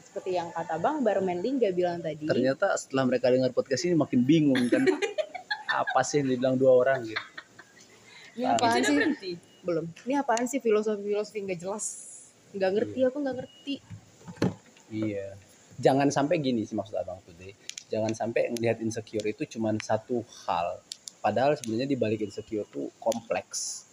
Seperti 0.00 0.34
yang 0.34 0.48
kata 0.48 0.80
Bang 0.80 1.04
Barman 1.04 1.38
Lingga 1.38 1.68
bilang 1.70 2.00
tadi. 2.00 2.24
ternyata 2.24 2.72
setelah 2.74 3.04
mereka 3.04 3.28
dengar 3.28 3.52
podcast 3.52 3.84
ini 3.84 3.94
makin 3.94 4.24
bingung 4.24 4.66
kan 4.66 4.82
apa 5.84 6.00
sih 6.00 6.24
yang 6.24 6.32
dibilang 6.32 6.56
dua 6.56 6.72
orang 6.74 7.04
gitu 7.04 7.20
apaan 8.40 8.72
Sudah 8.72 8.82
sih? 8.82 8.96
berhenti. 8.96 9.30
Belum. 9.62 9.86
Ini 10.06 10.22
apaan 10.22 10.46
sih 10.46 10.58
filosofi-filosofi 10.58 11.38
nggak 11.44 11.60
jelas? 11.60 11.84
Nggak 12.54 12.70
ngerti, 12.74 12.98
aku 13.04 13.16
nggak 13.20 13.36
ngerti. 13.36 13.74
Iya. 14.88 15.36
Jangan 15.78 16.08
sampai 16.10 16.42
gini 16.42 16.66
sih 16.66 16.74
maksud 16.74 16.98
abang 16.98 17.22
tuh 17.22 17.34
deh. 17.38 17.54
Jangan 17.88 18.12
sampai 18.12 18.50
ngelihat 18.52 18.82
insecure 18.82 19.24
itu 19.24 19.46
cuman 19.46 19.78
satu 19.78 20.20
hal. 20.46 20.82
Padahal 21.18 21.54
sebenarnya 21.54 21.88
di 21.88 21.98
balik 21.98 22.20
insecure 22.20 22.66
tuh 22.66 22.90
kompleks. 22.98 23.84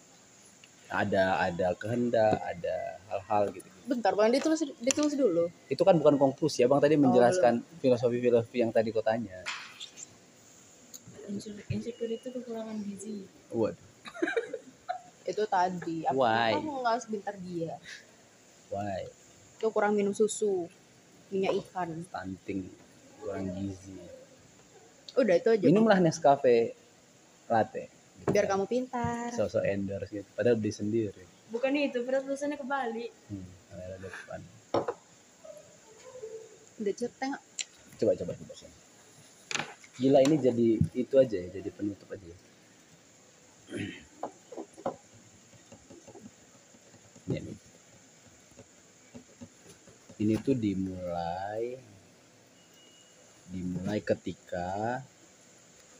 Ada 0.86 1.42
ada 1.42 1.74
kehendak, 1.74 2.38
ada 2.38 2.76
hal-hal 3.10 3.50
gitu. 3.50 3.66
Bentar, 3.86 4.14
Bang, 4.14 4.30
ditulis, 4.30 4.62
ditulis 4.78 5.14
dulu. 5.14 5.46
Itu 5.66 5.82
kan 5.82 5.94
bukan 5.98 6.18
konklusi. 6.18 6.62
Abang 6.62 6.78
tadi 6.78 6.94
Oh, 6.94 7.06
menjelaskan 7.06 7.62
filosofi-filosofi 7.78 8.62
yang 8.62 8.70
tadi 8.70 8.90
kau 8.90 9.02
tanya. 9.02 9.42
Inse- 11.26 11.66
Insecure 11.70 12.10
itu 12.12 12.30
kekurangan 12.30 12.78
gizi. 12.82 13.26
Waduh, 13.50 13.78
Itu 15.26 15.42
tadi. 15.50 16.06
Aku, 16.06 16.22
Why? 16.22 16.54
Kamu 16.54 16.86
nggak 16.86 16.96
sebentar 17.02 17.34
dia. 17.42 17.74
why? 18.70 19.06
Itu 19.58 19.68
kurang 19.74 19.98
minum 19.98 20.14
susu. 20.14 20.70
Minyak 21.34 21.58
ikan. 21.66 21.90
Stunting, 22.06 22.70
kurang 23.18 23.50
gizi. 23.58 23.98
Udah, 25.18 25.34
itu 25.34 25.48
aja. 25.50 25.64
Minumlah 25.66 25.98
Nescafe 25.98 26.76
latte. 27.50 27.90
Biar 28.30 28.46
kamu 28.46 28.70
pintar. 28.70 29.34
Sosok 29.34 29.66
endorse 29.66 30.10
gitu. 30.10 30.28
Padahal 30.34 30.58
beli 30.58 30.72
sendiri. 30.74 31.24
Bukan 31.50 31.74
itu, 31.78 32.02
berat 32.02 32.26
tulisannya 32.26 32.58
kebalik. 32.58 33.10
Hmm, 33.30 33.46
ada 33.74 33.96
depan. 34.02 34.40
Udah 36.76 36.94
coba 36.94 37.40
coba 37.96 38.12
coba 38.12 38.32
coba. 38.36 38.68
gila 39.96 40.20
ini 40.20 40.36
jadi 40.36 40.68
itu 40.92 41.14
aja 41.16 41.36
ya 41.40 41.48
jadi 41.48 41.72
penutup 41.72 42.04
aja 42.12 42.20
ya. 42.28 42.36
ini 47.26 47.38
nih. 47.40 47.56
Ini 50.26 50.34
tuh 50.42 50.58
dimulai 50.58 51.78
dimulai 53.46 54.02
ketika 54.02 54.98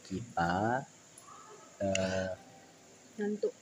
kita 0.02 0.82
eh, 1.78 2.34
Ngantuk. 3.14 3.54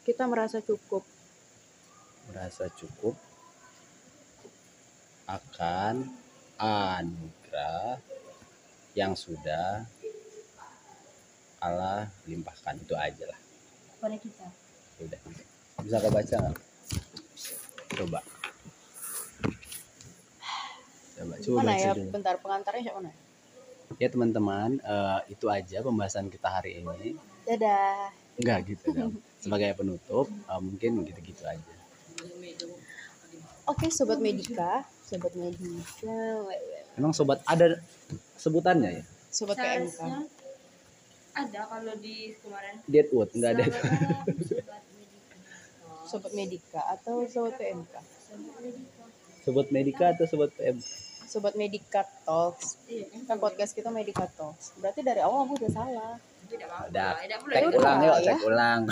Kita 0.00 0.24
merasa 0.24 0.64
cukup. 0.64 1.04
merasa 2.32 2.72
cukup 2.72 3.12
akan 5.28 6.08
anugerah 6.56 8.00
yang 8.96 9.12
sudah 9.12 9.84
Allah 11.60 12.08
limpahkan 12.24 12.80
itu 12.80 12.96
aja 12.96 13.28
lah 13.28 13.40
Pada 14.00 14.16
kita. 14.16 14.48
udah 15.04 15.20
bisa 15.84 15.96
kau 16.00 16.08
baca 16.08 16.34
nggak 16.40 16.69
coba 18.00 18.20
coba 21.20 21.34
coba 21.44 21.56
mana 21.60 21.72
ya? 21.76 21.92
dulu. 21.92 22.10
Bentar, 22.16 22.34
pengantarnya 22.40 22.82
siapa 22.88 22.98
mana? 23.04 23.12
ya 24.00 24.08
teman-teman 24.08 24.70
eh, 24.80 25.20
itu 25.34 25.46
aja 25.50 25.76
pembahasan 25.84 26.32
kita 26.32 26.48
hari 26.48 26.80
ini 26.80 27.18
Dadah. 27.44 28.08
enggak 28.40 28.58
gitu 28.72 28.86
kan 28.96 29.10
sebagai 29.42 29.76
penutup 29.76 30.26
eh, 30.30 30.60
mungkin 30.60 31.04
gitu-gitu 31.04 31.44
aja 31.44 31.74
Oke, 33.68 33.86
sobat 33.86 34.18
Medika, 34.18 34.82
sobat 35.06 35.30
Medika, 35.38 36.42
emang 36.98 37.14
sobat 37.14 37.38
ada 37.46 37.78
sebutannya 38.34 38.98
ya 38.98 39.04
sobat 39.30 39.56
PMK. 39.62 40.00
Ada 41.30 41.60
kalau 41.70 41.94
di 42.02 42.34
kemarin. 42.42 42.74
Deadwood 42.90 43.30
enggak 43.30 43.50
ada 43.54 43.64
Selamat 43.70 43.94
malam, 43.94 44.26
Sobat 44.42 44.82
Medika. 44.98 45.46
Sobat 46.10 46.34
Medika 46.34 46.82
atau 46.90 47.22
sobat 47.30 47.54
PMK? 47.54 47.94
Sobat 49.46 49.68
Medika. 49.70 50.10
atau 50.10 50.26
sobat 50.26 50.50
PM 50.58 50.76
Sobat 51.30 51.54
Medika 51.54 52.02
Talks. 52.26 52.74
Iya, 52.90 53.06
Kan 53.30 53.38
podcast 53.38 53.70
kita 53.70 53.94
Medika 53.94 54.26
Talks. 54.34 54.74
Berarti 54.82 55.06
dari 55.06 55.22
awal 55.22 55.46
aku 55.46 55.62
udah 55.62 55.70
salah. 55.70 56.18
Tidak 56.50 56.66
apa-apa. 56.66 56.90
Udah. 56.90 57.10
Cek 57.22 57.62
udah 57.70 57.78
ulang 57.78 57.98
yuk 58.02 58.18
ya. 58.18 58.26
cek 58.34 58.42
ulang 58.42 58.80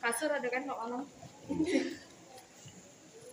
Kasur 0.00 0.30
ada 0.32 0.48
kan 0.48 0.62
Pak 0.64 0.76
Malam? 0.80 1.02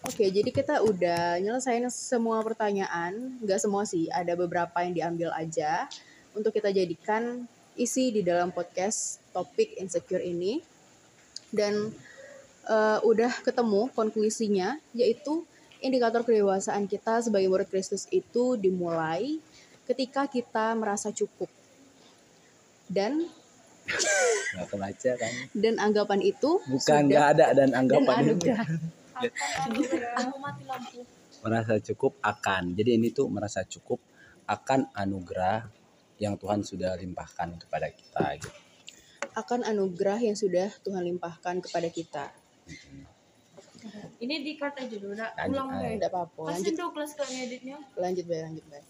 Oke, 0.03 0.27
jadi 0.27 0.49
kita 0.51 0.83
udah 0.83 1.39
nyelesain 1.39 1.87
semua 1.87 2.43
pertanyaan. 2.43 3.39
Nggak 3.39 3.63
semua 3.63 3.87
sih, 3.87 4.11
ada 4.11 4.35
beberapa 4.35 4.83
yang 4.83 4.91
diambil 4.91 5.31
aja 5.31 5.87
untuk 6.35 6.51
kita 6.51 6.75
jadikan 6.75 7.47
isi 7.79 8.11
di 8.11 8.19
dalam 8.19 8.51
podcast 8.51 9.23
topik 9.31 9.79
insecure 9.79 10.19
ini. 10.19 10.72
Dan 11.53 11.93
eh, 12.65 12.99
udah 13.05 13.31
ketemu 13.45 13.93
konklusinya, 13.93 14.81
yaitu 14.97 15.45
indikator 15.79 16.25
kedewasaan 16.25 16.89
kita 16.89 17.21
sebagai 17.21 17.51
murid 17.51 17.69
Kristus 17.69 18.09
itu 18.09 18.57
dimulai 18.57 19.37
ketika 19.85 20.25
kita 20.25 20.73
merasa 20.73 21.13
cukup. 21.13 21.47
Dan 22.89 23.29
nggak 24.53 24.67
kebaca 24.69 25.11
kan 25.17 25.33
dan 25.57 25.75
anggapan 25.81 26.19
itu 26.23 26.61
bukan 26.69 27.01
nggak 27.09 27.25
ada 27.35 27.45
dan 27.51 27.67
dan 27.67 27.69
anggapan 27.73 28.15
itu 28.31 28.47
mati 30.39 30.63
lampu. 30.63 30.99
merasa 31.43 31.73
cukup 31.81 32.13
akan 32.23 32.77
jadi 32.77 32.95
ini 32.95 33.11
tuh 33.11 33.27
merasa 33.27 33.65
cukup 33.67 33.99
akan 34.47 34.87
anugerah 34.95 35.67
yang 36.21 36.39
Tuhan 36.39 36.63
sudah 36.63 36.95
limpahkan 36.95 37.59
kepada 37.59 37.91
kita 37.91 38.39
gitu. 38.39 38.59
Akan 39.33 39.65
anugerah 39.65 40.21
yang 40.21 40.33
sudah 40.33 40.69
Tuhan 40.81 41.03
limpahkan 41.03 41.59
kepada 41.59 41.89
kita. 41.89 42.25
Ini 44.17 44.39
di 44.39 44.55
cut 44.55 44.77
aja 44.79 44.95
dulu, 44.95 45.11
udah 45.11 45.35
Lanjut 45.35 45.51
ulang 45.51 45.69
deh. 45.75 45.91
Tidak 45.99 46.09
apa-apa. 46.09 46.41
Lanjut, 46.55 46.73
Douglas 46.73 47.11
kalau 47.13 47.31
ngeditnya. 47.31 47.77
lanjut, 47.99 48.23
Bay, 48.23 48.39
lanjut, 48.41 48.65
Bay. 48.69 48.83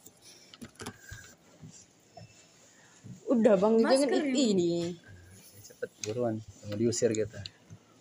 Udah 3.25 3.55
bang, 3.57 3.73
jangan 3.81 3.97
Masker 4.05 4.13
i- 4.13 4.29
ini. 4.29 4.43
ini. 4.53 4.73
cepet 5.63 5.89
buruan 6.03 6.35
mau 6.67 6.75
diusir 6.75 7.09
kita 7.09 7.39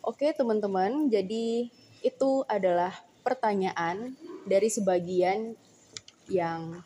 Oke 0.03 0.35
teman-teman, 0.35 1.07
jadi 1.09 1.71
itu 2.03 2.31
adalah 2.51 2.91
pertanyaan 3.23 4.19
dari 4.43 4.67
sebagian 4.67 5.55
yang 6.27 6.83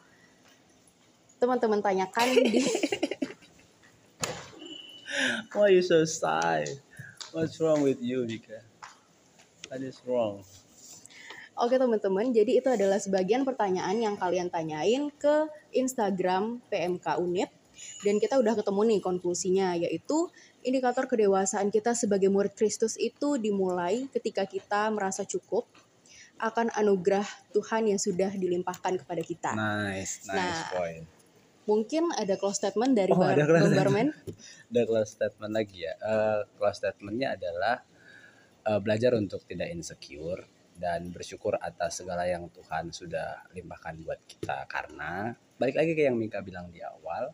teman-teman 1.41 1.81
tanyakan 1.81 2.29
di 2.45 2.61
why 5.53 5.73
you 5.73 5.83
so 5.83 6.05
shy? 6.05 6.65
What's 7.33 7.61
wrong 7.61 7.83
with 7.83 8.01
you 8.01 8.25
Vika? 8.25 8.65
What 9.69 9.83
is 9.83 9.99
wrong? 10.07 10.47
Oke 11.57 11.81
teman-teman, 11.81 12.37
jadi 12.37 12.61
itu 12.61 12.69
adalah 12.69 13.01
sebagian 13.01 13.41
pertanyaan 13.41 13.97
yang 13.97 14.15
kalian 14.21 14.53
tanyain 14.53 15.09
ke 15.17 15.49
Instagram 15.73 16.61
PMK 16.69 17.17
Unip 17.17 17.49
dan 18.05 18.21
kita 18.21 18.37
udah 18.37 18.53
ketemu 18.57 18.81
nih 18.93 19.01
konklusinya 19.01 19.69
yaitu 19.77 20.29
indikator 20.61 21.09
kedewasaan 21.09 21.73
kita 21.73 21.97
sebagai 21.97 22.29
murid 22.29 22.53
Kristus 22.53 23.01
itu 23.01 23.41
dimulai 23.41 24.05
ketika 24.13 24.45
kita 24.45 24.93
merasa 24.93 25.25
cukup 25.25 25.65
akan 26.37 26.69
anugerah 26.77 27.25
Tuhan 27.57 27.89
yang 27.89 28.01
sudah 28.01 28.29
dilimpahkan 28.37 29.01
kepada 29.01 29.23
kita. 29.25 29.51
nice 29.57 30.29
nice 30.29 30.37
Nah, 30.37 30.73
point 30.77 31.16
Mungkin 31.67 32.15
ada 32.15 32.35
close 32.35 32.59
statement 32.59 32.95
dari 32.95 33.11
Oh, 33.11 33.19
Bar- 33.19 33.35
ada 33.35 33.45
close. 33.45 33.75
Barman. 33.75 34.09
ada 34.67 34.83
close 34.85 35.11
statement 35.13 35.53
lagi 35.53 35.83
ya 35.83 35.93
Eh, 35.97 36.41
close 36.55 36.79
statementnya 36.79 37.35
adalah 37.35 37.83
eh, 38.63 38.79
belajar 38.79 39.15
untuk 39.15 39.43
tidak 39.43 39.69
insecure 39.69 40.43
dan 40.75 41.09
bersyukur 41.09 41.57
atas 41.57 41.99
segala 41.99 42.25
yang 42.25 42.47
Tuhan 42.49 42.91
sudah 42.91 43.49
limpahkan 43.51 43.97
buat 43.99 44.21
kita 44.25 44.67
karena 44.67 45.33
balik 45.57 45.75
lagi 45.75 45.93
ke 45.93 46.05
yang 46.05 46.15
Mika 46.15 46.39
bilang 46.41 46.69
di 46.69 46.79
awal 46.79 47.33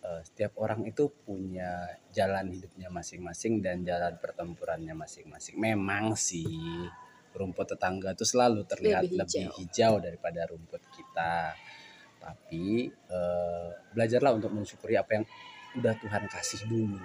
eh, 0.00 0.20
setiap 0.22 0.56
orang 0.56 0.82
itu 0.82 1.12
punya 1.20 1.84
jalan 2.10 2.50
hidupnya 2.50 2.88
masing-masing 2.88 3.60
dan 3.60 3.82
jalan 3.82 4.16
pertempurannya 4.16 4.94
masing-masing 4.94 5.54
memang 5.56 6.14
sih 6.14 6.46
rumput 7.30 7.66
tetangga 7.68 8.14
itu 8.14 8.22
selalu 8.22 8.62
terlihat 8.64 9.04
Lebih 9.04 9.18
lebih 9.20 9.42
hijau. 9.42 9.58
hijau, 9.58 9.92
daripada 10.00 10.40
rumput 10.46 10.82
kita 10.88 11.50
tapi 12.24 12.88
eh, 12.88 13.68
belajarlah 13.92 14.32
untuk 14.32 14.48
mensyukuri 14.56 14.96
apa 14.96 15.20
yang 15.20 15.24
udah 15.76 15.92
Tuhan 16.00 16.24
kasih 16.32 16.64
dulu 16.64 16.96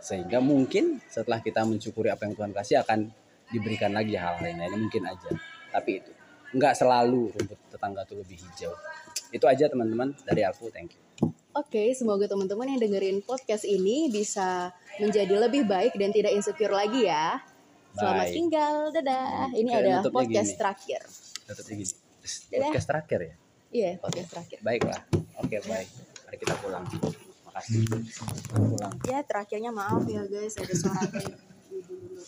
sehingga 0.00 0.40
mungkin 0.40 1.00
setelah 1.08 1.40
kita 1.44 1.64
mensyukuri 1.68 2.08
apa 2.08 2.24
yang 2.24 2.32
Tuhan 2.36 2.52
kasih 2.56 2.80
akan 2.84 3.08
diberikan 3.52 3.92
lagi 3.92 4.16
hal-hal 4.16 4.40
yang 4.44 4.60
lainnya 4.64 4.80
mungkin 4.80 5.04
aja 5.04 5.28
tapi 5.68 6.00
itu 6.00 6.10
nggak 6.56 6.74
selalu 6.76 7.34
rumput 7.34 7.58
tetangga 7.68 8.06
tuh 8.08 8.24
lebih 8.24 8.40
hijau 8.40 8.72
itu 9.34 9.44
aja 9.44 9.68
teman-teman 9.68 10.16
dari 10.24 10.42
aku 10.44 10.72
thank 10.72 10.96
you 10.96 11.02
Oke, 11.54 11.94
semoga 11.94 12.26
teman-teman 12.26 12.66
yang 12.66 12.82
dengerin 12.82 13.22
podcast 13.22 13.62
ini 13.62 14.10
bisa 14.10 14.74
menjadi 14.98 15.38
lebih 15.38 15.62
baik 15.62 15.94
dan 15.94 16.10
tidak 16.10 16.34
insecure 16.34 16.74
lagi 16.74 17.06
ya. 17.06 17.38
Selamat 17.94 18.26
Bye. 18.26 18.34
tinggal, 18.34 18.74
dadah. 18.90 19.54
Ini 19.54 19.70
Kayak 19.70 19.82
adalah 19.86 20.02
podcast 20.10 20.50
gini. 20.50 20.58
terakhir. 20.58 21.00
Gini 21.70 21.84
Dadah. 22.50 22.60
podcast 22.66 22.86
terakhir 22.90 23.20
ya 23.22 23.34
Iya, 23.74 23.98
podcast 23.98 24.30
terakhir. 24.30 24.58
baiklah. 24.62 25.00
Oke 25.42 25.58
baik. 25.66 25.88
Mari 26.30 26.36
kita 26.38 26.54
pulang. 26.62 26.86
Makasih. 27.50 27.82
Pulang. 28.54 28.94
Ya, 29.02 29.18
terakhirnya 29.26 29.74
maaf 29.74 30.06
ya 30.06 30.22
guys, 30.30 30.54
ada 30.62 30.74
suara 30.78 31.02
kayak 31.10 31.34
dulu-dulu. 31.66 32.22